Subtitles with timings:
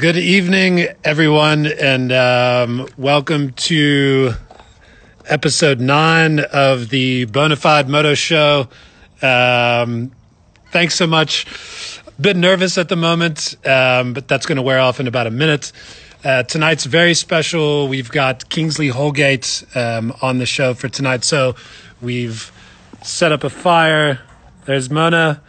[0.00, 4.32] Good evening, everyone, and um, welcome to
[5.26, 8.68] episode nine of the Bonafide Moto Show.
[9.20, 10.10] Um,
[10.70, 11.44] thanks so much.
[12.06, 15.26] A bit nervous at the moment, um, but that's going to wear off in about
[15.26, 15.70] a minute.
[16.24, 17.86] Uh, tonight's very special.
[17.86, 21.24] We've got Kingsley Holgate um, on the show for tonight.
[21.24, 21.56] So
[22.00, 22.50] we've
[23.02, 24.22] set up a fire.
[24.64, 25.42] There's Mona.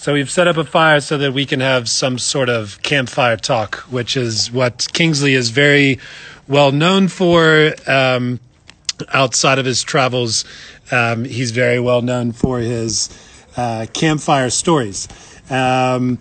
[0.00, 3.36] So we've set up a fire so that we can have some sort of campfire
[3.36, 5.98] talk, which is what Kingsley is very
[6.48, 7.74] well known for.
[7.86, 8.40] Um,
[9.12, 10.46] outside of his travels,
[10.90, 13.10] um, he's very well known for his
[13.58, 15.06] uh, campfire stories.
[15.50, 16.18] Um,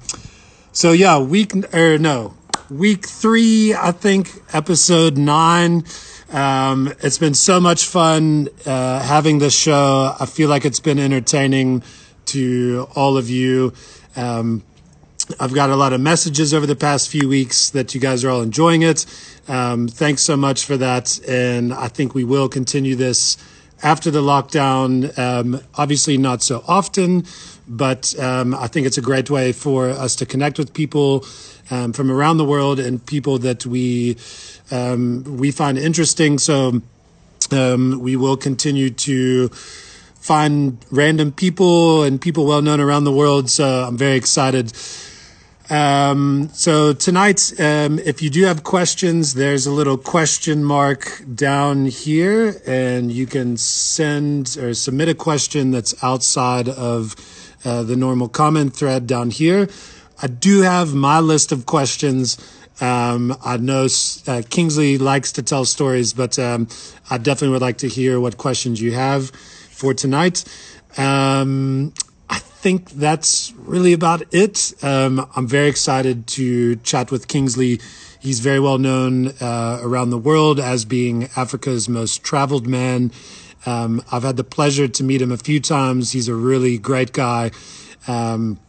[0.74, 2.34] so yeah, week or no,
[2.70, 5.86] week three, I think, episode nine.
[6.34, 10.18] Um, it's been so much fun uh, having this show.
[10.20, 11.82] I feel like it's been entertaining
[12.34, 13.74] to all of you.
[14.16, 14.64] Um,
[15.40, 18.30] I've got a lot of messages over the past few weeks that you guys are
[18.30, 19.06] all enjoying it.
[19.48, 21.20] Um, thanks so much for that.
[21.28, 23.38] And I think we will continue this
[23.84, 25.18] after the lockdown.
[25.18, 27.26] Um, obviously, not so often,
[27.68, 31.26] but um, I think it's a great way for us to connect with people
[31.70, 34.18] um, from around the world and people that we
[34.72, 36.40] um, we find interesting.
[36.40, 36.82] So
[37.52, 39.52] um, we will continue to
[40.20, 43.50] find random people and people well known around the world.
[43.50, 44.74] So I'm very excited.
[45.70, 51.86] Um, so tonight, um, if you do have questions, there's a little question mark down
[51.86, 57.16] here, and you can send or submit a question that's outside of
[57.64, 59.70] uh, the normal comment thread down here.
[60.22, 62.38] I do have my list of questions.
[62.82, 63.88] Um, I know
[64.26, 66.68] uh, Kingsley likes to tell stories, but um,
[67.12, 69.32] I definitely would like to hear what questions you have
[69.80, 70.44] for tonight.
[70.98, 71.94] Um,
[72.30, 74.74] I think that's really about it.
[74.84, 77.80] Um, I'm very excited to chat with Kingsley.
[78.20, 83.12] He's very well known uh, around the world as being Africa's most traveled man.
[83.66, 86.12] Um, I've had the pleasure to meet him a few times.
[86.12, 87.52] He's a really great guy.
[88.08, 88.60] Um,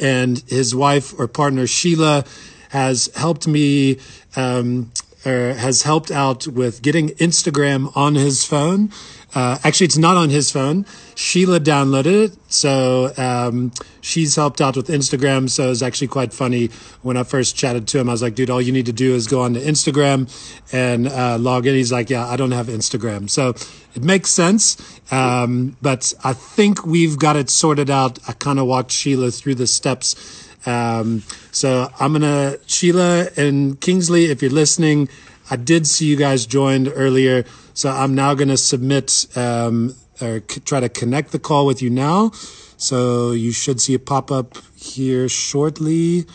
[0.00, 2.24] and his wife or partner, Sheila,
[2.70, 3.98] has helped me
[4.34, 4.90] um,
[5.24, 8.90] or has helped out with getting Instagram on his phone.
[9.34, 10.84] Uh, actually, it's not on his phone.
[11.14, 15.48] Sheila downloaded it, so um, she's helped out with Instagram.
[15.48, 16.66] So it's actually quite funny
[17.00, 18.08] when I first chatted to him.
[18.08, 20.28] I was like, "Dude, all you need to do is go on to Instagram
[20.72, 23.54] and uh, log in." He's like, "Yeah, I don't have Instagram," so
[23.94, 24.76] it makes sense.
[25.10, 28.18] Um, but I think we've got it sorted out.
[28.28, 30.48] I kind of walked Sheila through the steps.
[30.66, 35.08] Um, so I'm gonna Sheila and Kingsley, if you're listening,
[35.50, 37.44] I did see you guys joined earlier.
[37.74, 41.80] So I'm now going to submit um, or c- try to connect the call with
[41.82, 42.30] you now.
[42.76, 46.26] So you should see it pop up here shortly.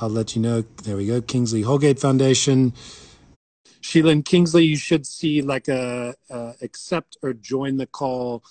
[0.00, 0.62] I'll let you know.
[0.84, 1.20] There we go.
[1.20, 2.72] Kingsley Holgate Foundation.
[3.80, 8.42] Sheila and Kingsley, you should see like a, a accept or join the call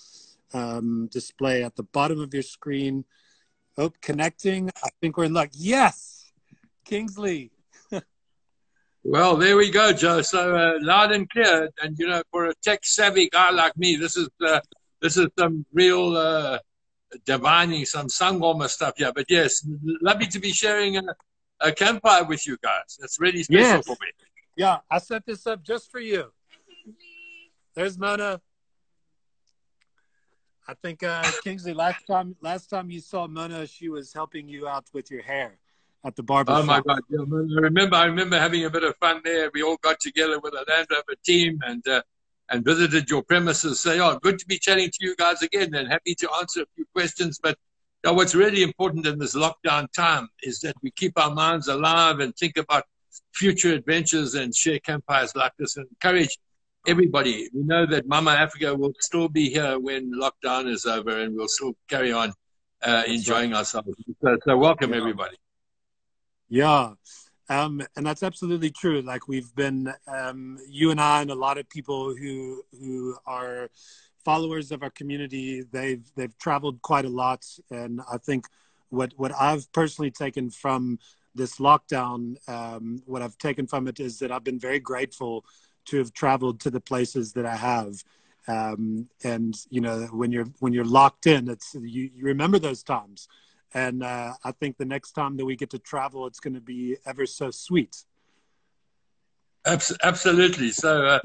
[0.52, 3.04] um, display at the bottom of your screen.
[3.76, 4.70] Oh, connecting.
[4.82, 5.50] I think we're in luck.
[5.52, 6.30] Yes,
[6.84, 7.50] Kingsley.
[9.06, 10.22] Well, there we go, Joe.
[10.22, 14.16] So uh, loud and clear, and you know, for a tech-savvy guy like me, this
[14.16, 14.60] is uh,
[15.02, 16.58] this is some real uh,
[17.26, 19.66] divining, some sangoma stuff Yeah, But yes,
[20.00, 21.02] lovely to be sharing a,
[21.60, 22.96] a campfire with you guys.
[22.98, 23.86] That's really special Yes.
[23.86, 24.08] for me.
[24.56, 26.32] Yeah, I set this up just for you.
[27.74, 28.40] There's Mona.
[30.66, 34.66] I think uh, Kingsley last time last time you saw Mona, she was helping you
[34.66, 35.58] out with your hair
[36.04, 36.80] at the barber Oh my.
[36.80, 37.00] God!
[37.08, 39.50] Yeah, I remember, I remember having a bit of fun there.
[39.52, 42.02] We all got together with a Land Rover team and uh,
[42.50, 43.80] and visited your premises.
[43.80, 46.66] So, yeah, good to be chatting to you guys again, and happy to answer a
[46.76, 47.38] few questions.
[47.42, 47.56] But
[48.04, 52.20] know, what's really important in this lockdown time is that we keep our minds alive
[52.20, 52.84] and think about
[53.32, 56.36] future adventures and share campfires like this and encourage
[56.86, 57.48] everybody.
[57.54, 61.48] We know that Mama Africa will still be here when lockdown is over, and we'll
[61.48, 62.32] still carry on
[62.82, 63.88] uh, enjoying ourselves.
[64.22, 64.98] So, so welcome Yeah.
[64.98, 65.36] everybody.
[66.54, 66.92] Yeah.
[67.48, 69.02] Um, and that's absolutely true.
[69.02, 73.68] Like we've been, um, you and I, and a lot of people who who are
[74.24, 75.62] followers of our community.
[75.62, 78.46] They've they've traveled quite a lot, and I think
[78.90, 81.00] what what I've personally taken from
[81.34, 85.44] this lockdown, um, what I've taken from it is that I've been very grateful
[85.86, 87.96] to have traveled to the places that I have.
[88.46, 92.84] Um, and you know, when you're when you're locked in, it's you, you remember those
[92.84, 93.26] times.
[93.74, 96.60] And uh, I think the next time that we get to travel, it's going to
[96.60, 98.04] be ever so sweet.
[99.66, 100.70] Absolutely.
[100.70, 101.18] So, uh,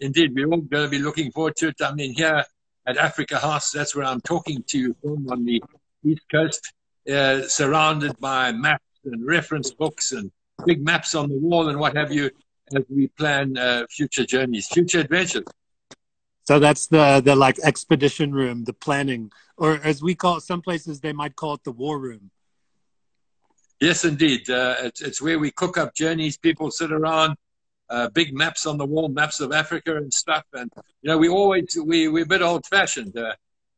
[0.00, 1.76] indeed, we're all going to be looking forward to it.
[1.80, 2.44] I mean, here
[2.86, 5.62] at Africa House, that's where I'm talking to you from on the
[6.04, 6.72] East Coast,
[7.10, 10.30] uh, surrounded by maps and reference books and
[10.66, 12.30] big maps on the wall and what have you
[12.74, 15.44] as we plan uh, future journeys, future adventures.
[16.44, 20.60] So that's the the like expedition room, the planning, or as we call it, some
[20.60, 22.30] places they might call it the war room.
[23.80, 24.48] Yes, indeed.
[24.48, 26.36] Uh, it's, it's where we cook up journeys.
[26.36, 27.36] People sit around,
[27.90, 30.44] uh, big maps on the wall, maps of Africa and stuff.
[30.52, 30.70] And
[31.02, 33.16] you know, we always we we're a bit old fashioned.
[33.16, 33.34] Uh,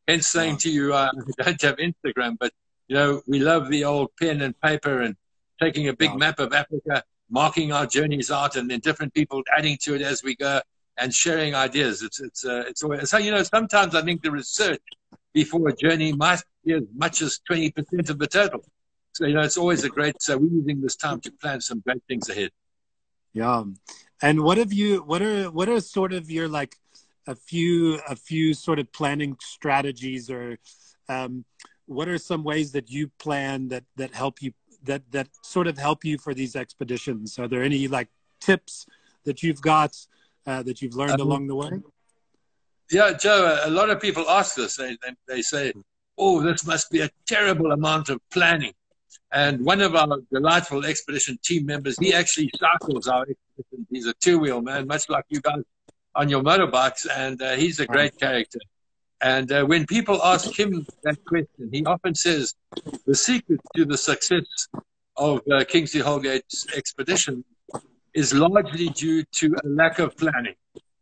[0.08, 2.52] hence saying to you, uh, we don't have Instagram, but
[2.88, 5.14] you know, we love the old pen and paper and
[5.60, 9.78] taking a big map of Africa, marking our journeys out, and then different people adding
[9.82, 10.60] to it as we go
[10.98, 12.02] and sharing ideas.
[12.02, 13.43] It's it's uh, it's always so you know.
[13.43, 14.82] Sometimes I think the research
[15.32, 18.64] before a journey might be as much as twenty percent of the total.
[19.12, 20.20] So you know, it's always a great.
[20.20, 22.50] So we're using this time to plan some great things ahead.
[23.32, 23.64] Yeah,
[24.22, 25.02] and what have you?
[25.02, 26.76] What are what are sort of your like
[27.26, 30.58] a few a few sort of planning strategies or
[31.08, 31.44] um,
[31.87, 34.52] what are some ways that you plan that that help you
[34.84, 37.38] that that sort of help you for these expeditions?
[37.38, 38.08] Are there any like
[38.40, 38.87] tips
[39.25, 39.96] that you've got
[40.46, 41.70] uh, that you've learned um, along the way?
[42.90, 43.60] Yeah, Joe.
[43.64, 44.76] A lot of people ask this.
[44.76, 45.72] They they, they say,
[46.16, 48.72] "Oh, this must be a terrible amount of planning."
[49.32, 53.87] And one of our delightful expedition team members, he actually cycles our expedition.
[53.90, 55.62] He's a two-wheel man, much like you guys
[56.14, 58.60] on your motorbikes, and uh, he's a great character.
[59.20, 62.54] And uh, when people ask him that question, he often says
[63.06, 64.69] the secret to the success
[65.16, 67.44] of uh, Kingsley Holgate's expedition
[68.16, 70.54] is largely due to a lack of planning.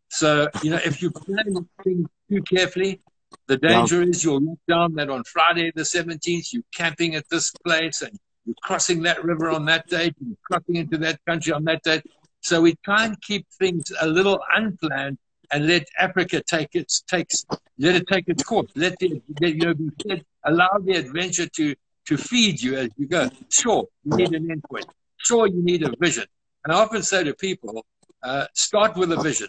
[0.09, 3.01] So, you know, if you plan things too carefully,
[3.47, 4.09] the danger yeah.
[4.09, 8.17] is you'll look down that on Friday the 17th, you're camping at this place and
[8.45, 11.81] you're crossing that river on that date, and you're crossing into that country on that
[11.83, 12.03] date.
[12.41, 15.17] So we try and keep things a little unplanned
[15.51, 17.45] and let Africa take its takes
[17.77, 18.69] let it take its course.
[18.75, 21.75] Let the you know be fed, allow the adventure to
[22.07, 23.29] to feed you as you go.
[23.49, 24.85] Sure, you need an endpoint.
[25.17, 26.25] Sure, you need a vision.
[26.65, 27.85] And I often say to people,
[28.23, 29.47] uh, start with a vision.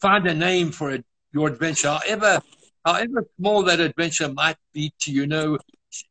[0.00, 0.98] Find a name for
[1.32, 2.42] your adventure, however
[2.84, 5.26] however small that adventure might be to you.
[5.26, 5.58] Know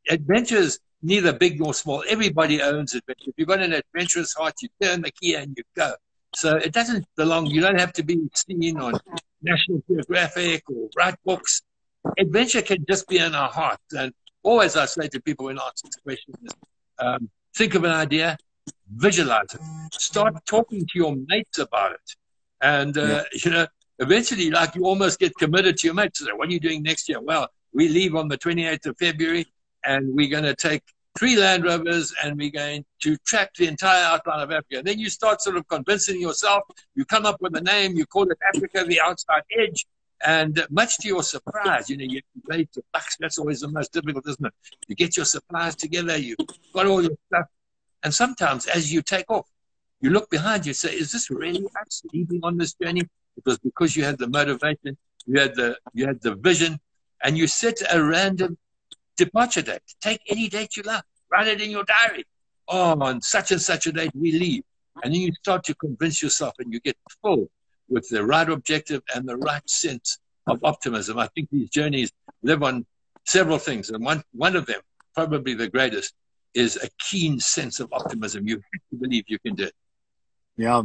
[0.10, 2.04] adventures neither big nor small.
[2.08, 3.30] Everybody owns adventure.
[3.32, 5.94] If you've got an adventurous heart, you turn the key and you go.
[6.36, 8.94] So it doesn't belong, you don't have to be seen on
[9.42, 11.62] National Geographic or write books.
[12.18, 13.94] Adventure can just be in our hearts.
[13.98, 14.14] And
[14.44, 16.34] always I say to people when I ask this question
[17.00, 18.38] um, think of an idea,
[18.96, 19.62] visualize it.
[19.94, 22.16] Start talking to your mates about it.
[22.62, 23.24] And, uh, yeah.
[23.44, 23.68] you know,
[24.00, 26.20] eventually, like you almost get committed to your mates.
[26.20, 27.22] So, what are you doing next year?
[27.22, 29.46] Well, we leave on the 28th of February
[29.86, 30.84] and we're going to take
[31.18, 34.78] three Land Rovers and we're going to track the entire outline of Africa.
[34.80, 36.64] And Then you start sort of convincing yourself.
[36.96, 37.96] You come up with a name.
[37.96, 39.86] You call it Africa, the outside edge.
[40.26, 43.16] And much to your surprise, you know, you play the bucks.
[43.20, 44.54] That's always the most difficult, isn't it?
[44.88, 46.18] You get your supplies together.
[46.18, 46.38] You've
[46.74, 47.46] got all your stuff.
[48.04, 49.48] And sometimes as you take off,
[50.02, 53.02] you look behind you and say, is this really us leaving on this journey?
[53.02, 56.80] It was because you had the motivation, you had the, you had the vision,
[57.24, 58.58] and you set a random
[59.18, 59.82] departure date.
[60.02, 61.04] Take any date you like.
[61.32, 62.26] Write it in your diary.
[62.68, 64.64] Oh, on such and such a date we leave.
[65.04, 67.50] And then you start to convince yourself and you get full
[67.90, 71.18] with the right objective and the right sense of optimism.
[71.18, 72.12] I think these journeys
[72.44, 72.86] live on
[73.26, 73.90] several things.
[73.90, 74.82] And one, one of them,
[75.16, 76.14] probably the greatest,
[76.54, 78.48] is a keen sense of optimism.
[78.48, 78.62] You
[78.98, 79.74] believe you can do it.
[80.58, 80.84] Yeah.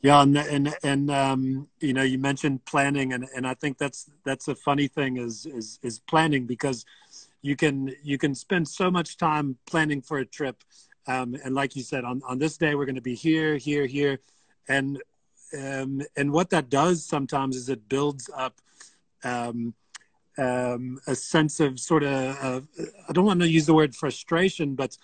[0.00, 4.08] Yeah, and and and um, you know, you mentioned planning, and, and I think that's
[4.24, 6.84] that's a funny thing is is is planning because
[7.42, 10.64] you can you can spend so much time planning for a trip
[11.06, 13.86] um, and like you said on, on this day we're going to be here here
[13.86, 14.20] here
[14.68, 15.00] and
[15.58, 18.60] um, and what that does sometimes is it builds up
[19.24, 19.74] um,
[20.38, 22.68] um a sense of sort of
[23.08, 24.96] i don't want to use the word frustration but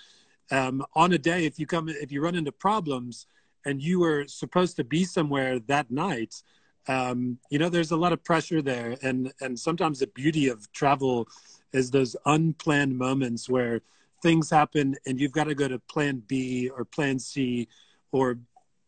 [0.51, 3.27] um, on a day if you come if you run into problems
[3.65, 6.43] and you were supposed to be somewhere that night
[6.87, 8.97] um, you know there's a lot of pressure there.
[9.03, 11.29] And and sometimes the beauty of travel
[11.73, 13.81] is those unplanned moments where
[14.23, 17.69] things happen and you've got to go to plan B or plan C
[18.13, 18.39] or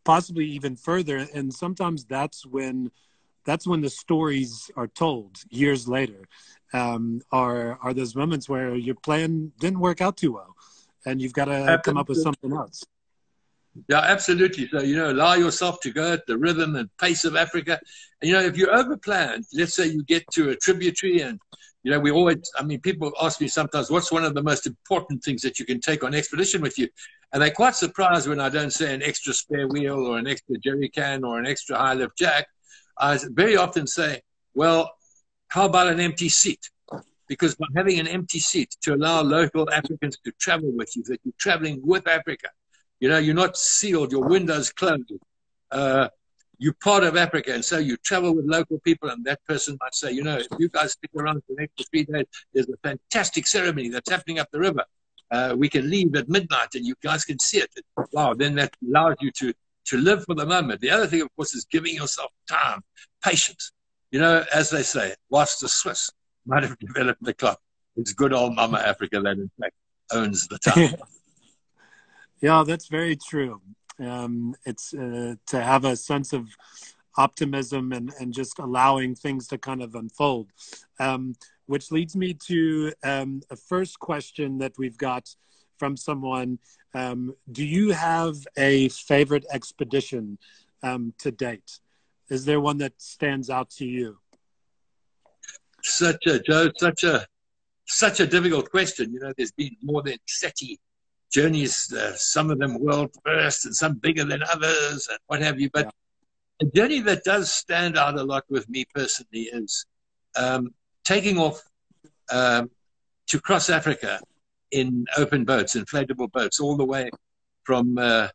[0.05, 1.27] possibly even further.
[1.35, 2.91] And sometimes that's when
[3.47, 6.29] that's when the stories are told years later
[6.73, 10.55] um, are are those moments where your plan didn't work out too well
[11.07, 12.85] and you've got to come up with something else
[13.89, 14.69] yeah, absolutely.
[14.69, 17.79] So, you know, allow yourself to go at the rhythm and pace of Africa.
[18.23, 21.39] And, you know, if you overplan, let's say you get to a tributary and
[21.87, 24.67] you know, we always, I mean, people ask me sometimes, what's one of the most
[24.67, 26.89] important things that you can take on expedition with you?
[27.33, 30.59] And they're quite surprised when I don't say an extra spare wheel or an extra
[30.59, 32.49] jerry can or an extra high lift jack.
[32.99, 34.23] I very often say,
[34.55, 34.93] well,
[35.49, 36.71] how about an empty seat?
[37.29, 41.21] Because by having an empty seat to allow local Africans to travel with you, that
[41.25, 42.49] you're traveling with Africa,
[43.01, 45.13] You know, you're not sealed, your windows closed.
[45.71, 46.09] Uh,
[46.59, 49.95] you're part of Africa, and so you travel with local people, and that person might
[49.95, 52.25] say, you know, if you guys stick around for the next three days,
[52.55, 54.85] there's a fantastic ceremony that's happening up the river.
[55.31, 57.71] Uh, we can leave at midnight, and you guys can see it.
[58.13, 59.53] Wow, then that allows you to
[59.87, 60.81] to live for the moment.
[60.81, 62.83] The other thing, of course, is giving yourself time,
[63.25, 63.73] patience.
[64.11, 66.11] You know, as they say, whilst the Swiss
[66.47, 67.61] might have developed the clock,
[67.97, 69.75] it's good old Mama Africa that, in fact,
[70.13, 70.95] owns the time.
[72.41, 73.61] yeah, that's very true.
[73.99, 76.49] Um, it's uh, to have a sense of
[77.17, 80.49] optimism and, and just allowing things to kind of unfold.
[81.01, 81.35] Um,
[81.67, 85.35] which leads me to um, a first question that we've got
[85.79, 86.59] from someone.
[86.97, 90.39] Um, do you have a favorite expedition
[90.83, 91.81] um, to date?
[92.31, 94.17] Is there one that stands out to you?
[95.83, 97.27] Such a Joe, such a
[97.85, 99.13] such a difficult question.
[99.13, 100.79] You know, there's been more than 30
[101.31, 105.61] journeys, uh, some of them world first and some bigger than others and what have
[105.61, 105.69] you.
[105.71, 105.93] But
[106.63, 106.67] yeah.
[106.67, 109.85] a journey that does stand out a lot with me personally is
[110.35, 110.71] um,
[111.05, 111.63] taking off
[112.33, 112.71] um,
[113.27, 114.19] to cross Africa
[114.71, 117.11] in open boats, inflatable boats, all the way
[117.65, 118.29] from uh,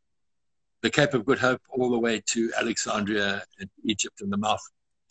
[0.81, 4.61] the Cape of Good Hope all the way to Alexandria in Egypt and the mouth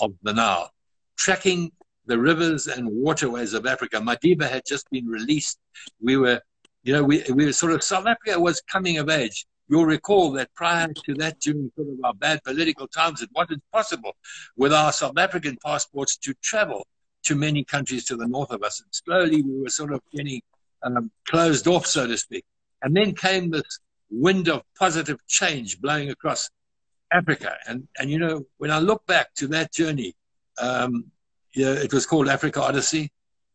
[0.00, 0.70] of the Nile,
[1.16, 1.72] tracking
[2.06, 3.98] the rivers and waterways of Africa.
[3.98, 5.58] Madiba had just been released.
[6.02, 6.40] We were,
[6.82, 9.46] you know, we, we were sort of, South Africa was coming of age.
[9.68, 13.62] You'll recall that prior to that, during sort of our bad political times, it wasn't
[13.72, 14.16] possible
[14.56, 16.84] with our South African passports to travel
[17.22, 18.80] to many countries to the north of us.
[18.80, 20.40] And slowly we were sort of getting
[20.82, 22.44] um, closed off, so to speak.
[22.82, 26.50] And then came this wind of positive change blowing across
[27.12, 27.56] Africa.
[27.66, 30.14] And, and you know, when I look back to that journey,
[30.60, 31.06] um,
[31.54, 33.10] yeah, it was called Africa Odyssey,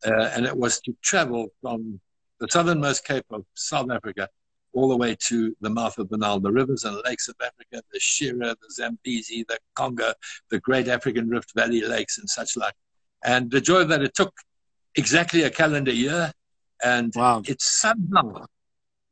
[0.05, 1.99] uh, and it was to travel from
[2.39, 4.27] the southernmost cape of South Africa
[4.73, 7.81] all the way to the mouth of the Nile, the rivers and lakes of Africa,
[7.93, 10.13] the Shira, the Zambezi, the Congo,
[10.51, 12.73] the great African Rift Valley lakes, and such like.
[13.23, 14.33] And the joy that it took
[14.95, 16.33] exactly a calendar year,
[16.83, 17.41] and wow.
[17.45, 18.45] it's somehow,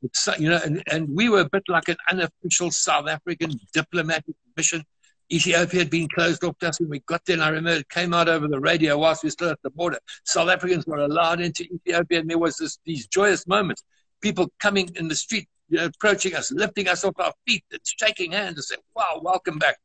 [0.02, 4.36] it's you know, and, and we were a bit like an unofficial South African diplomatic
[4.56, 4.84] mission.
[5.32, 7.36] Ethiopia had been closed off to us when we got there.
[7.36, 9.70] And I remember it came out over the radio whilst we were still at the
[9.70, 9.98] border.
[10.26, 13.84] South Africans were allowed into Ethiopia, and there was this, these joyous moments.
[14.22, 17.82] People coming in the street, you know, approaching us, lifting us off our feet, and
[17.84, 19.78] shaking hands and saying, "Wow, welcome back."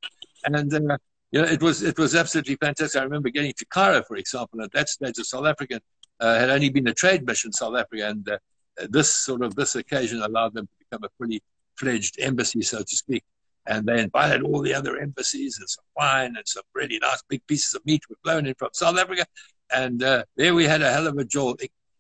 [0.44, 0.98] And uh,
[1.30, 3.00] you know, it was it was absolutely fantastic.
[3.00, 5.80] I remember getting to Cairo, for example, at that stage, a South African
[6.20, 8.38] had only been a trade mission in South Africa, and uh,
[8.88, 11.42] this sort of this occasion allowed them to become a fully
[11.76, 13.24] fledged embassy, so to speak.
[13.66, 17.46] And they invited all the other embassies and some wine and some really nice big
[17.46, 19.26] pieces of meat were flown in from South Africa.
[19.72, 21.52] And uh, there we had a hell of a joy,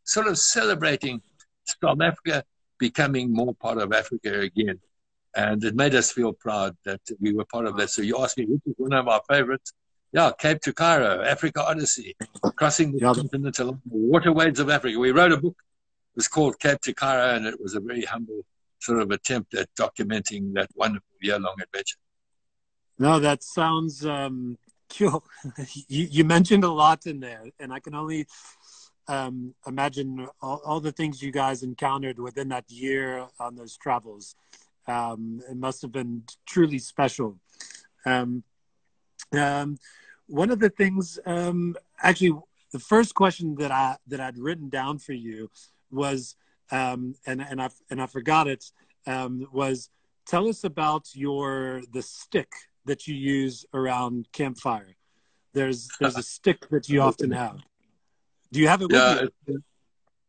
[0.04, 1.20] sort of celebrating
[1.82, 2.42] South Africa
[2.78, 4.80] becoming more part of Africa again.
[5.36, 7.90] And it made us feel proud that we were part of that.
[7.90, 9.72] So you asked me, which is one of our favorites?
[10.12, 12.16] Yeah, Cape to Cairo, Africa Odyssey,
[12.56, 13.12] crossing the yeah.
[13.12, 14.98] continent along the waterways of Africa.
[14.98, 15.56] We wrote a book.
[15.58, 18.40] It was called Cape to Cairo, and it was a very humble
[18.80, 21.98] sort of attempt at documenting that wonderful year-long adventure.
[22.98, 24.56] No, that sounds um,
[24.96, 25.24] cool.
[25.88, 28.26] you, you, mentioned a lot in there, and I can only
[29.08, 34.34] um, imagine all, all, the things you guys encountered within that year on those travels.
[34.86, 37.38] Um, it must have been truly special.
[38.06, 38.42] Um,
[39.32, 39.78] um,
[40.26, 42.38] one of the things, um, actually,
[42.72, 45.50] the first question that I that I'd written down for you
[45.90, 46.36] was,
[46.70, 48.64] um, and and I and I forgot it,
[49.06, 49.90] um, was
[50.26, 52.52] tell us about your the stick
[52.84, 54.96] that you use around campfire.
[55.54, 57.60] There's there's a stick that you often have.
[58.52, 59.62] Do you have it yeah, with you?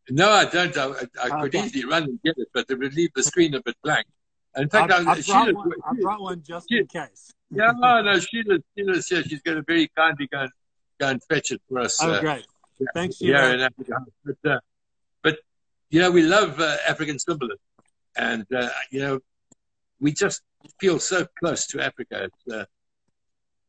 [0.10, 0.76] No, I don't.
[0.78, 0.90] I,
[1.22, 1.66] I could okay.
[1.66, 4.06] easily run and get it, but it would leave the screen a bit blank.
[4.56, 7.34] In fact, I, I, I brought, one, I brought one just she, in case.
[7.52, 9.24] Yeah, no, no, Sheila's, Sheila's here.
[9.24, 10.52] She's going to very kindly go and,
[11.00, 11.98] go and fetch it for us.
[12.02, 12.46] Oh, uh, great.
[12.94, 13.58] Thanks, Sheila.
[13.58, 13.70] Yeah,
[14.26, 14.60] but, uh,
[15.24, 15.40] but,
[15.90, 17.58] you know, we love uh, African symbolism.
[18.16, 19.20] And, uh, you know,
[20.00, 20.42] we just
[20.80, 22.30] feel so close to Africa.
[22.52, 22.66] Uh,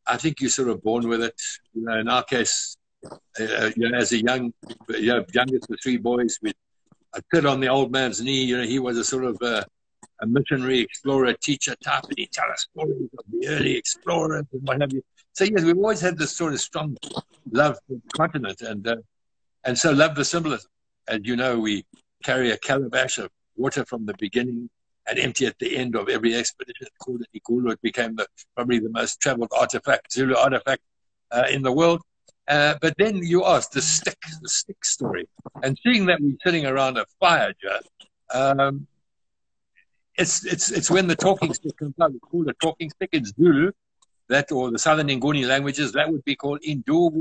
[0.07, 1.41] I think you're sort of born with it.
[1.75, 4.53] You know, in our case, uh, you know, as a young,
[4.89, 6.53] you know, youngest of three boys, we
[7.15, 8.45] I sit on the old man's knee.
[8.45, 9.65] You know, he was a sort of uh,
[10.21, 14.63] a missionary explorer, teacher type, and he tell us stories of the early explorers and
[14.67, 15.03] what have you.
[15.33, 16.97] So yes, we've always had this sort of strong
[17.51, 18.97] love for the continent, and uh,
[19.65, 20.71] and so love the symbolism.
[21.09, 21.85] And you know, we
[22.23, 24.69] carry a calabash of water from the beginning
[25.07, 26.87] and empty at the end of every expedition.
[27.01, 27.73] Called it Igulu.
[27.73, 30.83] It became the, probably the most traveled artifact, Zulu artifact
[31.31, 32.01] uh, in the world.
[32.49, 35.29] Uh, but then you asked the stick, the stick story,
[35.63, 37.79] and seeing that we're sitting around a fire, Joe,
[38.35, 38.87] um,
[40.21, 42.11] it's it's it's when the talking stick comes out.
[42.11, 43.11] It's called a talking stick.
[43.13, 43.73] It's Zulu,
[44.29, 45.93] that or the Southern Nguni languages.
[45.93, 47.13] That would be called Indubu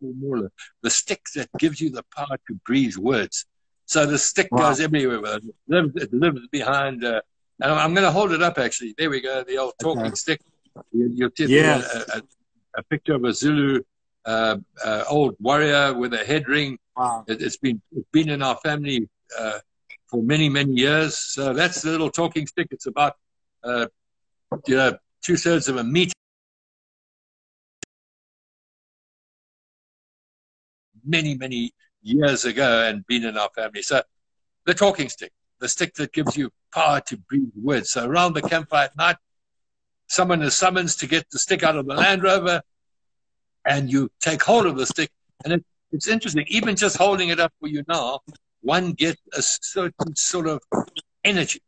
[0.00, 0.50] Mula,
[0.82, 3.46] the stick that gives you the power to breathe words.
[3.86, 4.68] So the stick wow.
[4.68, 5.36] goes everywhere.
[5.36, 7.04] It lives, it lives behind.
[7.04, 7.22] Uh,
[7.60, 8.58] and I'm going to hold it up.
[8.58, 9.42] Actually, there we go.
[9.42, 10.14] The old talking okay.
[10.14, 10.40] stick.
[10.92, 11.92] You, get yes.
[11.94, 12.22] a, a,
[12.76, 13.80] a, picture of a Zulu
[14.26, 16.78] uh, uh, old warrior with a head ring.
[16.96, 17.24] Wow.
[17.26, 19.58] It, has been it's been in our family uh,
[20.08, 21.16] for many, many years.
[21.16, 22.68] So that's the little talking stick.
[22.70, 23.16] It's about,
[23.62, 23.86] uh,
[24.66, 26.12] you know, two thirds of a meter.
[31.04, 31.72] Many, many
[32.02, 33.82] years ago and been in our family.
[33.82, 34.02] So
[34.64, 37.90] the talking stick, the stick that gives you power to breathe words.
[37.90, 39.16] So around the campfire at night,
[40.06, 42.62] someone is summoned to get the stick out of the Land Rover
[43.64, 45.10] and you take hold of the stick.
[45.44, 48.20] And it, it's interesting, even just holding it up for you now,
[48.62, 50.60] one gets a certain sort of
[51.24, 51.62] energy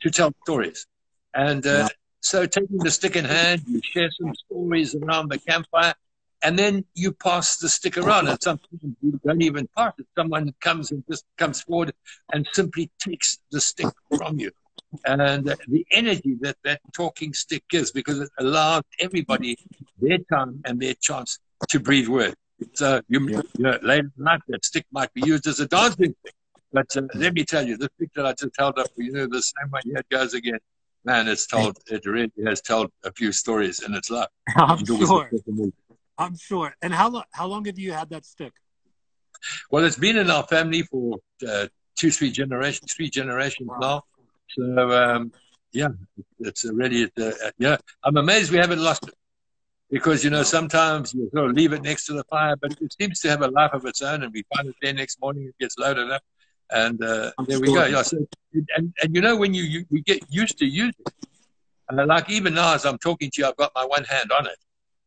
[0.00, 0.86] to tell stories.
[1.34, 1.88] And uh, yeah.
[2.20, 5.94] so, taking the stick in hand, you share some stories around the campfire,
[6.42, 8.28] and then you pass the stick around.
[8.28, 10.06] And sometimes you don't even pass it.
[10.16, 11.92] Someone comes and just comes forward
[12.32, 14.50] and simply takes the stick from you.
[15.04, 19.58] And uh, the energy that that talking stick gives, because it allows everybody
[20.00, 21.38] their time and their chance
[21.68, 22.36] to breathe words.
[22.74, 23.42] So you, yeah.
[23.56, 26.34] you know, later night that stick might be used as a dancing stick.
[26.72, 29.26] But uh, let me tell you, this stick that I just held up, you know,
[29.26, 30.58] the same way here it goes again.
[31.04, 34.28] Man, it's told, it really has told a few stories in its life.
[34.56, 35.30] I'm sure.
[36.18, 36.74] I'm sure.
[36.82, 38.52] And how long, how long have you had that stick?
[39.70, 43.78] Well, it's been in our family for uh, two, three generations, three generations wow.
[43.80, 44.02] now.
[44.48, 45.32] So, um,
[45.72, 45.88] yeah,
[46.40, 49.14] it's really, uh, yeah, I'm amazed we haven't lost it
[49.90, 52.94] because you know sometimes you sort of leave it next to the fire, but it
[53.00, 55.46] seems to have a life of its own, and we find it there next morning.
[55.46, 56.22] It gets loaded up,
[56.70, 57.84] and uh, there we go.
[57.84, 58.26] Yeah, so,
[58.76, 61.26] and and you know when you, you, you get used to using it,
[61.92, 64.46] uh, like even now as I'm talking to you, I've got my one hand on
[64.46, 64.58] it.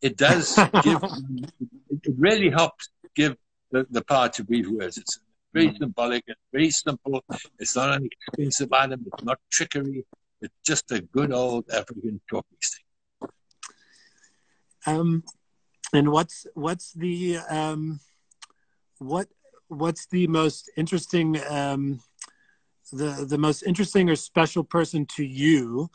[0.01, 1.03] It does give.
[1.89, 3.35] it really helps give
[3.71, 4.97] the, the power to breathe words.
[4.97, 5.19] It's
[5.53, 6.23] very symbolic.
[6.27, 7.21] It's very simple.
[7.57, 9.05] It's not an expensive item.
[9.11, 10.05] It's not trickery.
[10.41, 12.85] It's just a good old African talking stick.
[14.85, 15.23] Um,
[15.93, 17.99] and what's what's the um,
[18.99, 19.27] what
[19.67, 22.01] what's the most interesting um,
[22.91, 25.89] the the most interesting or special person to you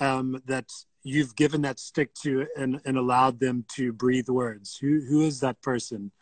[0.00, 0.70] um, that
[1.02, 4.76] you've given that stick to and, and allowed them to breathe words?
[4.80, 6.12] Who who is that person?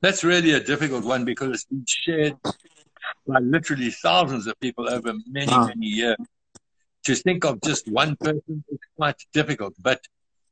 [0.00, 2.36] That's really a difficult one because it's been shared
[3.26, 5.66] by literally thousands of people over many, wow.
[5.66, 6.16] many years
[7.04, 9.74] to think of just one person is quite difficult.
[9.80, 10.00] But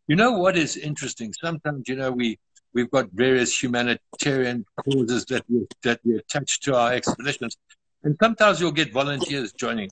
[0.06, 1.32] you know what is interesting?
[1.32, 2.38] Sometimes, you know, we,
[2.74, 7.56] we've got various humanitarian causes that we, that we attach to our expeditions.
[8.02, 9.90] And sometimes you'll get volunteers joining.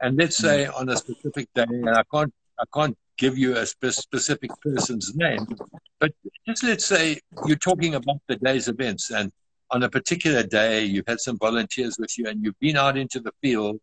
[0.00, 0.78] And let's say mm.
[0.78, 5.16] on a specific day, and I can't, I can't give you a spe- specific person's
[5.16, 5.46] name,
[5.98, 6.12] but
[6.46, 9.32] just let's say you're talking about the day's events and
[9.70, 13.20] on a particular day, you've had some volunteers with you and you've been out into
[13.20, 13.80] the field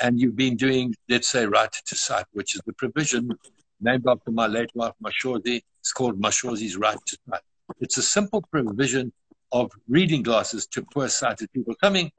[0.00, 3.30] and you've been doing, let's say, right to sight, which is the provision
[3.80, 5.60] named after my late wife, Mashozi.
[5.80, 7.40] It's called Mashozi's Right to Sight.
[7.80, 9.12] It's a simple provision
[9.52, 12.10] of reading glasses to poor sighted people, coming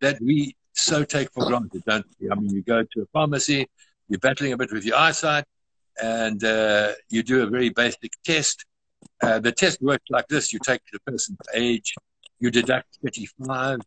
[0.00, 2.30] that we so take for granted, don't we?
[2.30, 3.68] I mean, you go to a pharmacy,
[4.08, 5.44] you're battling a bit with your eyesight,
[6.02, 8.64] and uh, you do a very basic test.
[9.22, 11.94] Uh, the test works like this you take the person's age,
[12.38, 13.80] you deduct 35,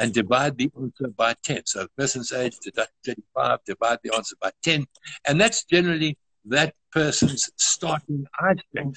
[0.00, 1.62] and divide the answer by 10.
[1.66, 4.86] So person's age, deduct 35, divide the answer by 10.
[5.26, 8.96] And that's generally that person's starting eyesight.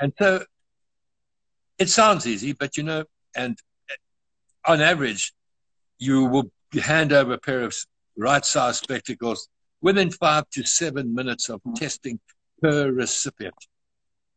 [0.00, 0.44] And so
[1.78, 3.58] it sounds easy, but you know, and
[3.90, 5.32] uh, on average,
[5.98, 6.50] you will
[6.82, 7.74] hand over a pair of
[8.16, 9.48] right size spectacles
[9.80, 12.18] within five to seven minutes of testing
[12.60, 13.54] per recipient.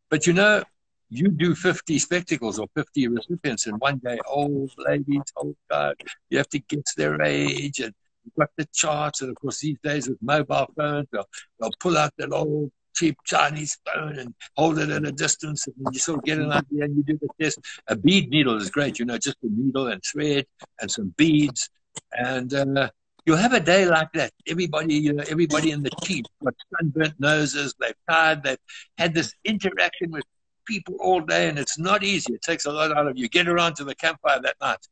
[0.08, 0.62] But you know,
[1.10, 5.96] you do 50 spectacles or 50 recipients in one day, old ladies, old God,
[6.30, 7.92] you have to guess their age and
[8.24, 9.20] you've got the charts.
[9.20, 13.16] And of course, these days with mobile phones, they'll, they'll pull out that old cheap
[13.24, 16.84] Chinese phone and hold it at a distance and you sort of get an idea
[16.84, 17.58] and you do the test.
[17.88, 20.46] A bead needle is great, you know, just a needle and thread
[20.80, 21.70] and some beads.
[22.12, 22.90] And uh,
[23.26, 24.32] you'll have a day like that.
[24.46, 28.58] Everybody, you know, everybody in the team got sunburnt noses, they've tired, they've
[28.96, 30.24] had this interaction with
[30.70, 32.32] people all day, and it's not easy.
[32.34, 33.28] It takes a lot out of you.
[33.28, 34.84] Get around to the campfire that night,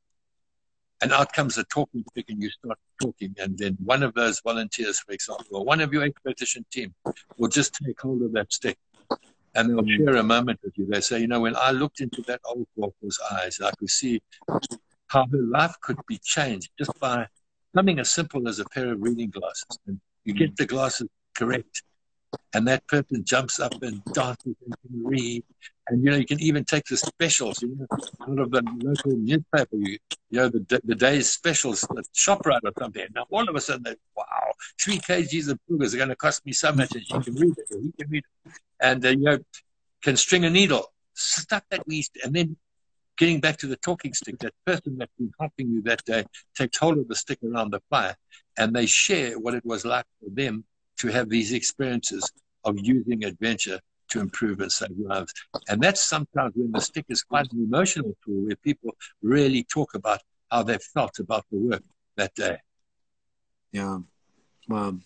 [1.00, 3.32] and out comes a talking stick, and you start talking.
[3.38, 6.94] And then one of those volunteers, for example, or one of your expedition team,
[7.38, 8.76] will just take hold of that stick,
[9.54, 10.86] and they'll share a moment with you.
[10.86, 14.20] They say, you know, when I looked into that old walker's eyes, I could see
[15.06, 17.26] how her life could be changed just by
[17.74, 19.78] something as simple as a pair of reading glasses.
[19.86, 21.82] And you get the glasses correct,
[22.54, 25.44] and that person jumps up and dances and can read.
[25.88, 29.18] And you know, you can even take the specials, you know, out of the local
[29.18, 29.98] newspaper, you,
[30.30, 33.06] you know, the, the day's specials, the shop ShopRite or something.
[33.14, 34.24] Now, all of a sudden, they, wow,
[34.80, 37.54] three kgs of boogers are going to cost me so much, and she can read
[37.56, 38.52] it, he can read it.
[38.80, 39.38] And, uh, you know,
[40.02, 42.56] can string a needle, stuff that we, and then
[43.16, 46.78] getting back to the talking stick, that person that's been helping you that day takes
[46.78, 48.16] hold of the stick around the fire
[48.56, 50.64] and they share what it was like for them
[50.98, 52.30] to have these experiences
[52.64, 55.32] of using adventure to improve and save lives.
[55.68, 59.94] And that's sometimes when the stick is quite an emotional tool where people really talk
[59.94, 61.82] about how they felt about the work
[62.16, 62.56] that day.
[63.72, 63.98] Yeah.
[64.68, 64.98] Wow.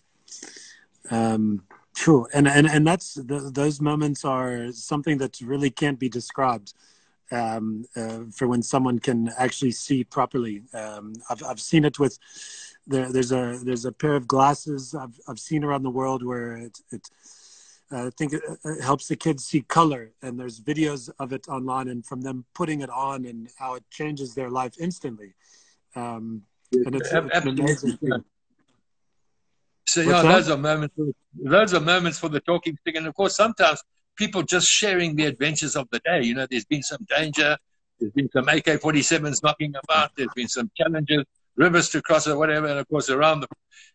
[1.10, 6.08] Um, True, and and and that's the, those moments are something that really can't be
[6.08, 6.72] described
[7.32, 10.62] um, uh, for when someone can actually see properly.
[10.74, 12.18] Um, I've I've seen it with
[12.86, 16.56] there, there's a there's a pair of glasses I've I've seen around the world where
[16.56, 17.08] it it
[17.92, 21.46] uh, I think it, it, helps the kids see color, and there's videos of it
[21.48, 25.34] online, and from them putting it on and how it changes their life instantly.
[25.94, 26.42] Um,
[26.72, 27.98] and it's, it's amazing.
[29.86, 30.94] So yeah, those are moments.
[31.34, 33.82] Those are moments for the talking stick, and of course, sometimes
[34.16, 36.22] people just sharing the adventures of the day.
[36.22, 37.56] You know, there's been some danger,
[37.98, 41.24] there's been some AK-47s knocking about, there's been some challenges,
[41.56, 43.48] rivers to cross or whatever, and of course around them.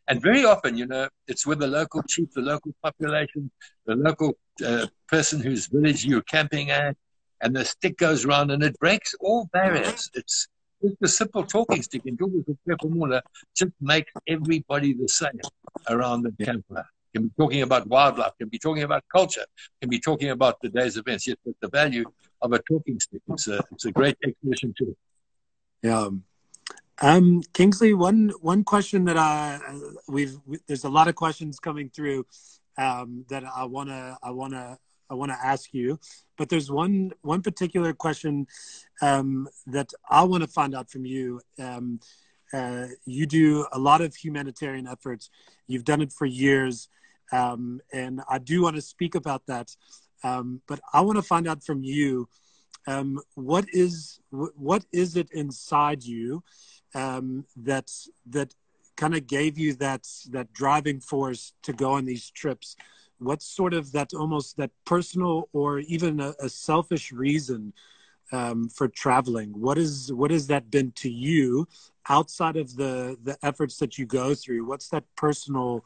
[0.08, 3.51] And very often, you know, it's with the local chief, the local population,
[3.86, 6.95] the local uh, person whose village you're camping at,
[7.41, 10.10] and the stick goes around and it breaks all barriers.
[10.13, 10.47] It's
[10.82, 13.21] just a simple talking stick and in Google formula
[13.56, 15.39] just makes everybody the same
[15.89, 16.86] around the campfire.
[17.17, 19.45] Can be talking about wildlife, can be talking about culture,
[19.82, 21.25] can be talking about the day's events.
[21.25, 22.06] Yes, but the value
[22.43, 23.21] of a talking stick.
[23.30, 24.95] It's a it's a great exhibition too.
[25.82, 26.10] Yeah.
[27.01, 29.60] Um, Kingsley, one one question that I
[30.08, 32.27] we've we, there's a lot of questions coming through
[32.77, 34.77] um, that I wanna I wanna
[35.10, 35.99] I want to ask you,
[36.38, 38.45] but there's one one particular question
[39.01, 41.41] um, that I want to find out from you.
[41.58, 41.99] Um,
[42.53, 45.30] uh, you do a lot of humanitarian efforts.
[45.67, 46.89] You've done it for years,
[47.32, 49.76] um, and I do want to speak about that.
[50.24, 52.28] Um, but I want to find out from you
[52.88, 56.44] um, what is what is it inside you
[56.96, 57.92] um, that
[58.28, 58.54] that
[58.96, 62.76] kind of gave you that that driving force to go on these trips?
[63.20, 67.74] What sort of that almost that personal or even a, a selfish reason
[68.32, 69.50] um, for traveling?
[69.50, 71.68] What is what has that been to you
[72.08, 74.66] outside of the the efforts that you go through?
[74.66, 75.84] What's that personal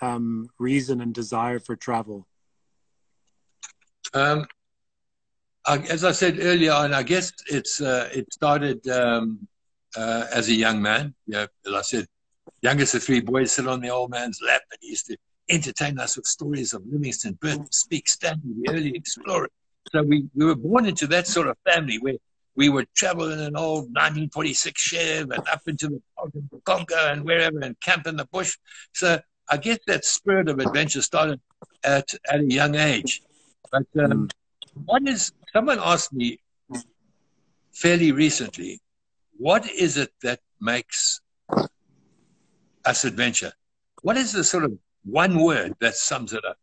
[0.00, 2.26] um, reason and desire for travel
[4.14, 4.46] um,
[5.66, 9.46] as i said earlier and i guess it's uh, it started um,
[9.96, 12.06] uh, as a young man yeah as i said
[12.62, 15.16] youngest of three boys sit on the old man's lap and he used to
[15.50, 19.48] entertain us with stories of Livingstone, Burton, Speke, Stanley, the early explorer.
[19.92, 22.14] So we, we were born into that sort of family where
[22.54, 27.58] we would travel in an old 1946 Chev and up into the Congo and wherever
[27.60, 28.56] and camp in the bush.
[28.92, 31.40] So I guess that spirit of adventure started
[31.84, 33.22] at, at a young age.
[33.72, 34.28] But um,
[34.84, 36.38] what is, someone asked me
[37.72, 38.80] fairly recently,
[39.38, 41.20] what is it that makes
[42.84, 43.52] us adventure?
[44.02, 44.72] What is the sort of
[45.04, 46.58] one word that sums it up.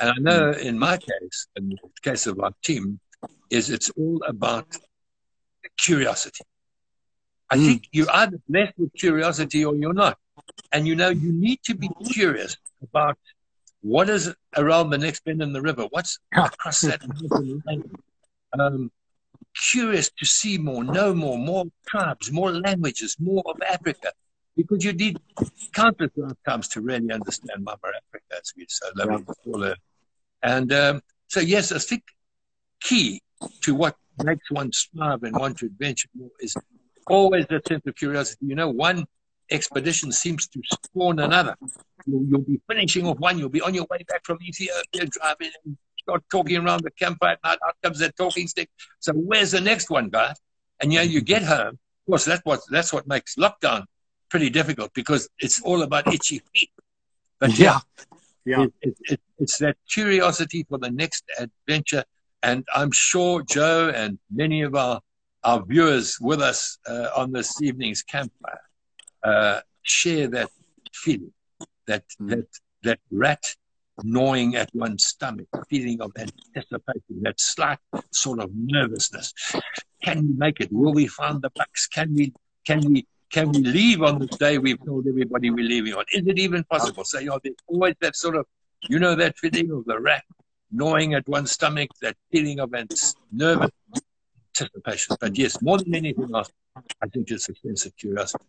[0.00, 3.00] And I know in my case, in the case of our team,
[3.50, 4.66] is it's all about
[5.78, 6.44] curiosity.
[7.50, 7.66] I mm.
[7.66, 10.18] think you're either blessed with curiosity or you're not.
[10.72, 13.18] And you know, you need to be curious about
[13.80, 17.00] what is around the next bend in the river, what's across that.
[18.58, 18.90] Um,
[19.70, 24.12] curious to see more, know more, more tribes, more languages, more of Africa
[24.58, 25.16] because you need
[25.72, 29.34] countless lifetimes to really understand Mama Africa, as we so lovely yeah.
[29.44, 29.76] call her.
[30.42, 32.02] And um, so, yes, I think
[32.80, 33.22] key
[33.62, 36.56] to what makes one strive and want to adventure more is
[37.06, 38.46] always that sense of curiosity.
[38.46, 39.06] You know, one
[39.50, 41.56] expedition seems to spawn another.
[42.06, 45.50] You'll, you'll, be finishing off one, you'll be on your way back from Ethiopia, driving
[45.64, 47.58] and start talking around the campfire at night.
[47.66, 48.70] Out comes that talking stick.
[49.00, 50.36] So, where's the next one, guys?
[50.80, 51.78] And you know, you get home.
[51.78, 53.84] Of course, that's what that's what makes lockdown
[54.30, 56.70] pretty difficult because it's all about itchy feet.
[57.38, 57.78] But yeah,
[58.44, 62.04] yeah, it, it, it, it's that curiosity for the next adventure.
[62.42, 65.00] And I'm sure Joe and many of our,
[65.42, 68.60] our viewers with us uh, on this evening's campfire
[69.22, 70.50] uh, share that
[70.92, 71.32] feeling,
[71.86, 72.30] that, mm.
[72.30, 72.46] that,
[72.82, 73.56] that rat
[74.04, 77.78] gnawing at one's stomach, feeling of anticipation, that slight
[78.12, 79.34] sort of nervousness.
[80.02, 80.72] Can we make it?
[80.72, 81.86] Will we find the bucks?
[81.88, 82.32] Can we,
[82.64, 86.04] can we can we leave on the day we've told everybody we're leaving on?
[86.12, 87.04] Is it even possible?
[87.04, 88.46] So, you know, there's always that sort of,
[88.88, 90.24] you know, that feeling of the rat
[90.70, 92.72] gnawing at one's stomach, that feeling of
[93.32, 93.74] nervous
[94.58, 95.16] anticipation.
[95.20, 96.50] But yes, more than anything else,
[97.02, 98.44] I think it's a sense of curiosity.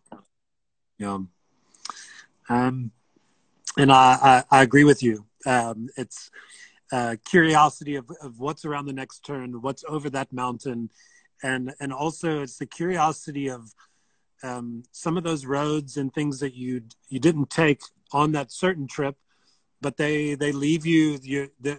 [1.00, 1.18] Yeah.
[2.50, 2.90] Um,
[3.78, 5.24] and I, I, I, agree with you.
[5.46, 6.30] Um, it's
[6.92, 10.90] uh, curiosity of, of what's around the next turn, what's over that mountain,
[11.42, 13.74] and and also it's the curiosity of
[14.42, 17.80] um, some of those roads and things that you you didn't take
[18.12, 19.16] on that certain trip,
[19.80, 21.18] but they they leave you.
[21.22, 21.78] You the,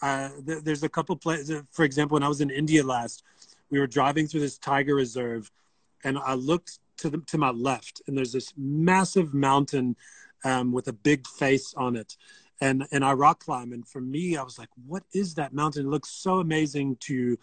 [0.00, 1.62] uh, the, there's a couple places.
[1.72, 3.22] For example, when I was in India last,
[3.70, 5.50] we were driving through this tiger reserve,
[6.04, 9.96] and I looked to the to my left, and there's this massive mountain
[10.44, 12.16] um, with a big face on it.
[12.60, 15.86] And and I rock climb, and for me, I was like, "What is that mountain?
[15.86, 17.38] It looks so amazing to